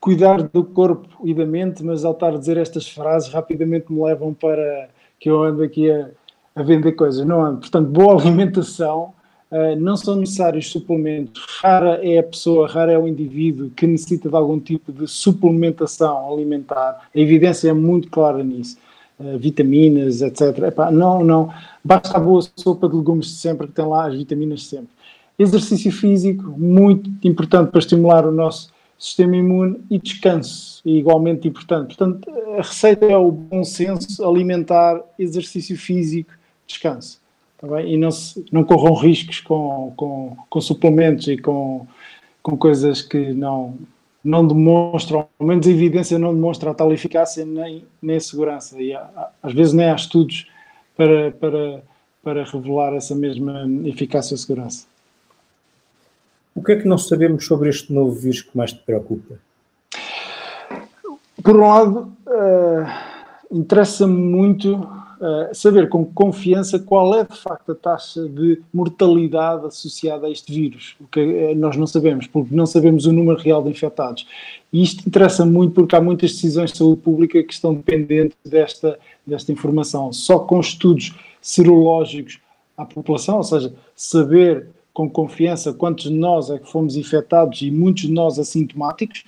cuidar 0.00 0.42
do 0.42 0.64
corpo 0.64 1.08
e 1.24 1.32
da 1.32 1.46
mente, 1.46 1.84
mas 1.84 2.04
ao 2.04 2.12
estar 2.12 2.34
a 2.34 2.38
dizer 2.38 2.56
estas 2.56 2.88
frases 2.88 3.28
rapidamente 3.28 3.92
me 3.92 4.02
levam 4.02 4.34
para 4.34 4.88
que 5.18 5.30
eu 5.30 5.42
ando 5.42 5.62
aqui 5.62 5.90
a, 5.90 6.10
a 6.54 6.62
vender 6.62 6.92
coisas. 6.92 7.24
Não 7.24 7.44
ando. 7.44 7.60
Portanto, 7.60 7.88
boa 7.88 8.14
alimentação, 8.20 9.14
eh, 9.50 9.76
não 9.76 9.96
são 9.96 10.16
necessários 10.16 10.70
suplementos. 10.70 11.44
Rara 11.60 12.00
é 12.06 12.18
a 12.18 12.22
pessoa, 12.22 12.68
rara 12.68 12.92
é 12.92 12.98
o 12.98 13.06
indivíduo 13.06 13.70
que 13.70 13.86
necessita 13.86 14.28
de 14.28 14.36
algum 14.36 14.58
tipo 14.58 14.92
de 14.92 15.06
suplementação 15.06 16.32
alimentar. 16.32 17.08
A 17.14 17.18
evidência 17.18 17.70
é 17.70 17.72
muito 17.72 18.10
clara 18.10 18.42
nisso. 18.42 18.76
Uh, 19.18 19.38
vitaminas, 19.38 20.20
etc. 20.20 20.58
Epá, 20.64 20.90
não, 20.90 21.24
não. 21.24 21.50
Basta 21.82 22.16
a 22.16 22.20
boa 22.20 22.42
sopa 22.54 22.88
de 22.88 22.96
legumes 22.96 23.26
de 23.26 23.32
sempre, 23.32 23.66
que 23.66 23.72
tem 23.72 23.86
lá 23.86 24.06
as 24.06 24.14
vitaminas 24.14 24.60
de 24.60 24.66
sempre. 24.66 24.88
Exercício 25.38 25.90
físico, 25.90 26.54
muito 26.58 27.10
importante 27.26 27.70
para 27.70 27.78
estimular 27.78 28.26
o 28.26 28.32
nosso 28.32 28.70
sistema 28.98 29.36
imune 29.36 29.80
e 29.90 29.98
descanso, 29.98 30.80
igualmente 30.84 31.46
importante. 31.46 31.96
Portanto, 31.96 32.30
a 32.58 32.62
receita 32.62 33.04
é 33.04 33.16
o 33.16 33.30
bom 33.30 33.62
senso 33.62 34.24
alimentar, 34.24 35.00
exercício 35.18 35.76
físico, 35.76 36.32
descanso. 36.66 37.20
Tá 37.58 37.66
bem? 37.66 37.94
E 37.94 37.96
não, 37.96 38.10
se, 38.10 38.44
não 38.52 38.64
corram 38.64 38.94
riscos 38.94 39.40
com, 39.40 39.92
com, 39.96 40.36
com 40.48 40.60
suplementos 40.60 41.28
e 41.28 41.38
com, 41.38 41.86
com 42.42 42.56
coisas 42.56 43.02
que 43.02 43.32
não, 43.32 43.78
não 44.26 44.44
demonstram, 44.44 45.28
ao 45.38 45.46
menos 45.46 45.66
a 45.66 45.70
evidência 45.70 46.18
não 46.18 46.34
demonstra 46.34 46.72
a 46.72 46.74
tal 46.74 46.92
eficácia 46.92 47.44
nem, 47.44 47.84
nem 48.02 48.16
a 48.16 48.20
segurança. 48.20 48.80
E 48.82 48.92
há, 48.92 49.30
às 49.40 49.52
vezes 49.54 49.72
nem 49.72 49.88
há 49.88 49.94
estudos 49.94 50.50
para, 50.96 51.30
para, 51.30 51.82
para 52.24 52.44
revelar 52.44 52.92
essa 52.94 53.14
mesma 53.14 53.64
eficácia 53.84 54.34
ou 54.34 54.38
segurança. 54.38 54.86
O 56.54 56.62
que 56.62 56.72
é 56.72 56.76
que 56.76 56.88
não 56.88 56.98
sabemos 56.98 57.46
sobre 57.46 57.68
este 57.68 57.92
novo 57.92 58.12
vírus 58.12 58.42
que 58.42 58.56
mais 58.56 58.72
te 58.72 58.80
preocupa? 58.80 59.38
Por 61.42 61.56
um 61.56 61.60
lado, 61.60 62.12
uh, 62.26 63.56
interessa-me 63.56 64.16
muito 64.16 64.88
uh, 65.20 65.54
saber 65.54 65.88
com 65.88 66.04
confiança 66.04 66.78
qual 66.78 67.14
é 67.14 67.24
de 67.24 67.36
facto 67.36 67.72
a 67.72 67.74
taxa 67.74 68.28
de 68.28 68.60
mortalidade 68.72 69.66
associada 69.66 70.26
a 70.26 70.30
este 70.30 70.52
vírus, 70.52 70.96
o 71.00 71.06
que 71.06 71.20
uh, 71.20 71.54
nós 71.56 71.76
não 71.76 71.86
sabemos, 71.86 72.26
porque 72.26 72.54
não 72.54 72.66
sabemos 72.66 73.06
o 73.06 73.12
número 73.12 73.38
real 73.38 73.62
de 73.62 73.70
infectados. 73.70 74.26
E 74.72 74.82
isto 74.82 75.06
interessa 75.06 75.44
muito 75.44 75.74
porque 75.74 75.96
há 75.96 76.00
muitas 76.00 76.32
decisões 76.32 76.72
de 76.72 76.78
saúde 76.78 77.00
pública 77.00 77.42
que 77.42 77.52
estão 77.52 77.74
dependentes 77.74 78.36
desta, 78.44 78.98
desta 79.26 79.52
informação. 79.52 80.12
Só 80.12 80.38
com 80.38 80.60
estudos 80.60 81.14
serológicos 81.40 82.40
à 82.76 82.84
população, 82.84 83.36
ou 83.36 83.44
seja, 83.44 83.72
saber 83.94 84.68
com 84.92 85.10
confiança 85.10 85.74
quantos 85.74 86.04
de 86.04 86.16
nós 86.16 86.48
é 86.48 86.58
que 86.58 86.70
fomos 86.70 86.96
infectados 86.96 87.60
e 87.60 87.70
muitos 87.70 88.04
de 88.04 88.12
nós 88.12 88.38
assintomáticos, 88.38 89.24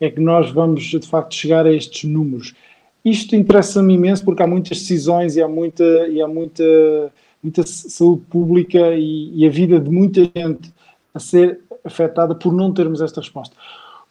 é 0.00 0.10
que 0.10 0.20
nós 0.20 0.50
vamos 0.50 0.82
de 0.82 1.06
facto 1.06 1.32
chegar 1.32 1.64
a 1.64 1.72
estes 1.72 2.10
números. 2.10 2.54
Isto 3.04 3.34
interessa-me 3.34 3.94
imenso 3.94 4.24
porque 4.24 4.42
há 4.42 4.46
muitas 4.46 4.78
decisões 4.78 5.36
e 5.36 5.42
há 5.42 5.48
muita, 5.48 5.84
e 6.08 6.20
há 6.22 6.28
muita, 6.28 7.12
muita 7.42 7.66
saúde 7.66 8.22
pública 8.30 8.94
e, 8.94 9.32
e 9.34 9.46
a 9.46 9.50
vida 9.50 9.80
de 9.80 9.90
muita 9.90 10.22
gente 10.22 10.72
a 11.12 11.18
ser 11.18 11.60
afetada 11.84 12.34
por 12.34 12.52
não 12.52 12.72
termos 12.72 13.00
esta 13.00 13.20
resposta. 13.20 13.56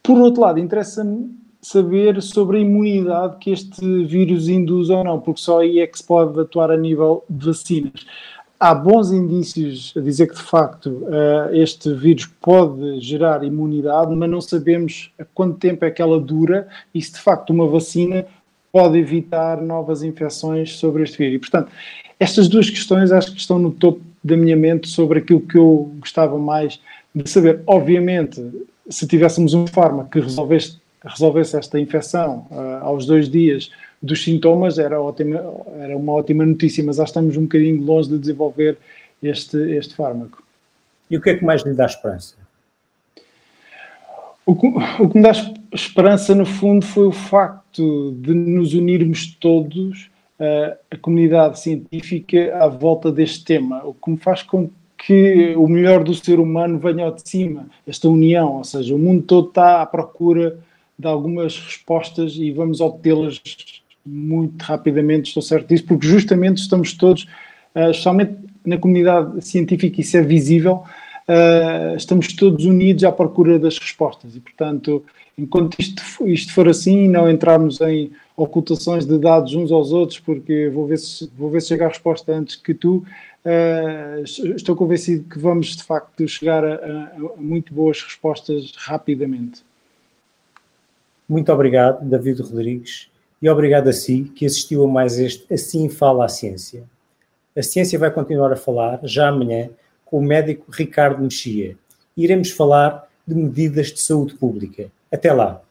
Por 0.04 0.18
outro 0.18 0.42
lado, 0.42 0.60
interessa-me 0.60 1.42
saber 1.62 2.22
sobre 2.22 2.58
a 2.58 2.62
imunidade 2.62 3.38
que 3.38 3.52
este 3.52 4.04
vírus 4.06 4.50
induz 4.50 4.90
ou 4.90 5.04
não, 5.04 5.20
porque 5.20 5.42
só 5.42 5.60
aí 5.60 5.80
é 5.80 5.88
que 5.88 5.98
se 5.98 6.04
pode 6.04 6.40
atuar 6.40 6.72
a 6.72 6.78
nível 6.78 7.24
de 7.30 7.46
vacinas. 7.46 8.06
Há 8.60 8.76
bons 8.76 9.12
indícios 9.12 9.94
a 9.96 10.02
dizer 10.02 10.28
que, 10.28 10.36
de 10.36 10.42
facto, 10.42 11.04
eh, 11.08 11.50
este 11.54 11.94
vírus 11.94 12.28
pode 12.42 13.00
gerar 13.00 13.44
imunidade, 13.44 14.16
mas 14.16 14.30
não 14.30 14.42
sabemos 14.42 15.12
a 15.20 15.26
quanto 15.26 15.58
tempo 15.58 15.84
é 15.84 15.90
que 15.90 16.02
ela 16.02 16.20
dura 16.20 16.68
e 16.94 17.02
se, 17.02 17.14
de 17.14 17.20
facto, 17.20 17.52
uma 17.52 17.68
vacina 17.68 18.26
pode 18.72 18.98
evitar 18.98 19.62
novas 19.62 20.04
infecções 20.04 20.78
sobre 20.78 21.04
este 21.04 21.18
vírus. 21.18 21.36
E, 21.36 21.40
portanto, 21.40 21.72
estas 22.20 22.48
duas 22.48 22.70
questões 22.70 23.12
acho 23.12 23.34
que 23.34 23.40
estão 23.40 23.60
no 23.60 23.72
topo 23.72 24.02
da 24.24 24.38
minha 24.38 24.56
mente 24.56 24.88
sobre 24.88 25.20
aquilo 25.20 25.42
que 25.42 25.58
eu 25.58 25.92
gostava 26.00 26.38
mais 26.38 26.80
de 27.14 27.30
saber. 27.30 27.62
Obviamente, 27.66 28.42
se 28.90 29.08
tivéssemos 29.08 29.54
um 29.54 29.68
fármaco 29.68 30.10
que 30.10 30.20
resolvesse, 30.20 30.78
resolvesse 31.04 31.58
esta 31.58 31.80
infecção 31.80 32.48
uh, 32.52 32.84
aos 32.84 33.06
dois 33.06 33.30
dias 33.30 33.72
dos 34.02 34.24
sintomas, 34.24 34.80
era, 34.80 35.02
ótima, 35.02 35.42
era 35.80 35.96
uma 35.96 36.14
ótima 36.14 36.46
notícia, 36.46 36.84
mas 36.84 36.98
já 36.98 37.04
estamos 37.04 37.38
um 37.38 37.44
bocadinho 37.44 37.84
longe 37.84 38.10
de 38.10 38.18
desenvolver 38.18 38.78
este, 39.22 39.58
este 39.76 39.96
fármaco. 39.96 40.42
E 41.10 41.18
o 41.18 41.22
que 41.22 41.32
é 41.32 41.38
que 41.38 41.44
mais 41.44 41.64
lhe 41.64 41.74
dá 41.74 41.86
esperança? 41.86 42.36
O 44.46 44.56
que, 44.56 44.68
o 44.68 45.10
que 45.10 45.18
me 45.18 45.24
dá 45.24 45.32
esperança, 45.74 46.36
no 46.36 46.46
fundo, 46.46 46.86
foi 46.86 47.08
o 47.08 47.12
facto 47.12 48.16
de 48.20 48.34
nos 48.34 48.74
unirmos 48.74 49.36
todos, 49.40 50.10
uh, 50.40 50.78
a 50.90 50.98
comunidade 50.98 51.60
científica, 51.60 52.58
à 52.58 52.68
volta 52.68 53.12
deste 53.12 53.44
tema, 53.46 53.82
o 53.86 53.94
que 53.94 54.12
me 54.12 54.18
faz 54.18 54.44
com 54.44 54.70
que 54.98 55.56
o 55.56 55.68
melhor 55.68 56.04
do 56.04 56.14
ser 56.14 56.40
humano 56.40 56.78
venha 56.78 57.06
ao 57.06 57.12
de 57.12 57.28
cima, 57.28 57.66
esta 57.88 58.08
união, 58.08 58.58
ou 58.58 58.64
seja, 58.64 58.94
o 58.94 59.00
mundo 59.00 59.24
todo 59.24 59.48
está 59.48 59.82
à 59.82 59.86
procura 59.86 60.60
de 60.98 61.08
algumas 61.08 61.58
respostas 61.58 62.36
e 62.36 62.52
vamos 62.52 62.82
obtê-las 62.82 63.42
muito 64.06 64.62
rapidamente, 64.62 65.28
estou 65.28 65.42
certo 65.42 65.70
disso, 65.70 65.86
porque 65.86 66.06
justamente 66.06 66.58
estamos 66.58 66.94
todos, 66.94 67.24
uh, 67.76 67.90
especialmente 67.90 68.36
na 68.64 68.78
comunidade 68.78 69.44
científica, 69.44 70.02
isso 70.02 70.18
é 70.18 70.22
visível, 70.22 70.84
uh, 71.28 71.96
estamos 71.96 72.34
todos 72.34 72.66
unidos 72.66 73.04
à 73.04 73.12
procura 73.12 73.58
das 73.58 73.78
respostas. 73.78 74.36
E, 74.36 74.40
portanto, 74.40 75.04
enquanto 75.38 75.80
isto, 75.80 76.02
isto 76.28 76.54
for 76.54 76.68
assim, 76.68 77.08
não 77.08 77.30
entrarmos 77.30 77.82
em 77.82 78.12
ocultações 78.36 79.06
de 79.06 79.18
dados 79.18 79.54
uns 79.54 79.72
aos 79.72 79.92
outros, 79.92 80.20
porque 80.20 80.70
vou 80.70 80.88
ver 80.88 80.98
se, 80.98 81.30
vou 81.38 81.50
ver 81.50 81.62
se 81.62 81.70
chega 81.70 81.86
a 81.86 81.90
resposta 81.90 82.34
antes 82.34 82.56
que 82.56 82.74
tu, 82.74 83.04
Uh, 83.44 84.22
estou 84.56 84.76
convencido 84.76 85.28
que 85.28 85.40
vamos 85.40 85.76
de 85.76 85.84
facto 85.84 86.28
chegar 86.28 86.64
a, 86.64 86.76
a, 86.76 87.04
a, 87.06 87.38
muito 87.38 87.74
boas 87.74 88.00
respostas 88.00 88.72
rapidamente. 88.78 89.64
Muito 91.28 91.52
obrigado, 91.52 92.08
David 92.08 92.40
Rodrigues, 92.40 93.10
e 93.42 93.50
obrigado 93.50 93.88
a 93.88 93.94
si 93.94 94.32
que 94.36 94.46
assistiu 94.46 94.84
a 94.84 94.88
mais 94.88 95.18
este 95.18 95.52
Assim 95.52 95.90
Fala 95.90 96.26
a 96.26 96.30
Ciência. 96.30 96.84
A 97.58 97.64
ciência 97.64 97.98
vai 97.98 98.12
continuar 98.12 98.54
a 98.54 98.56
falar 98.56 99.00
já 99.04 99.30
amanhã 99.30 99.72
com 100.06 100.20
o 100.20 100.24
médico 100.24 100.72
Ricardo 100.72 101.24
Mexia. 101.24 101.76
Iremos 102.16 102.52
falar 102.52 103.10
de 103.26 103.34
medidas 103.34 103.88
de 103.88 104.02
saúde 104.02 104.36
pública. 104.36 104.92
Até 105.12 105.34
lá! 105.34 105.62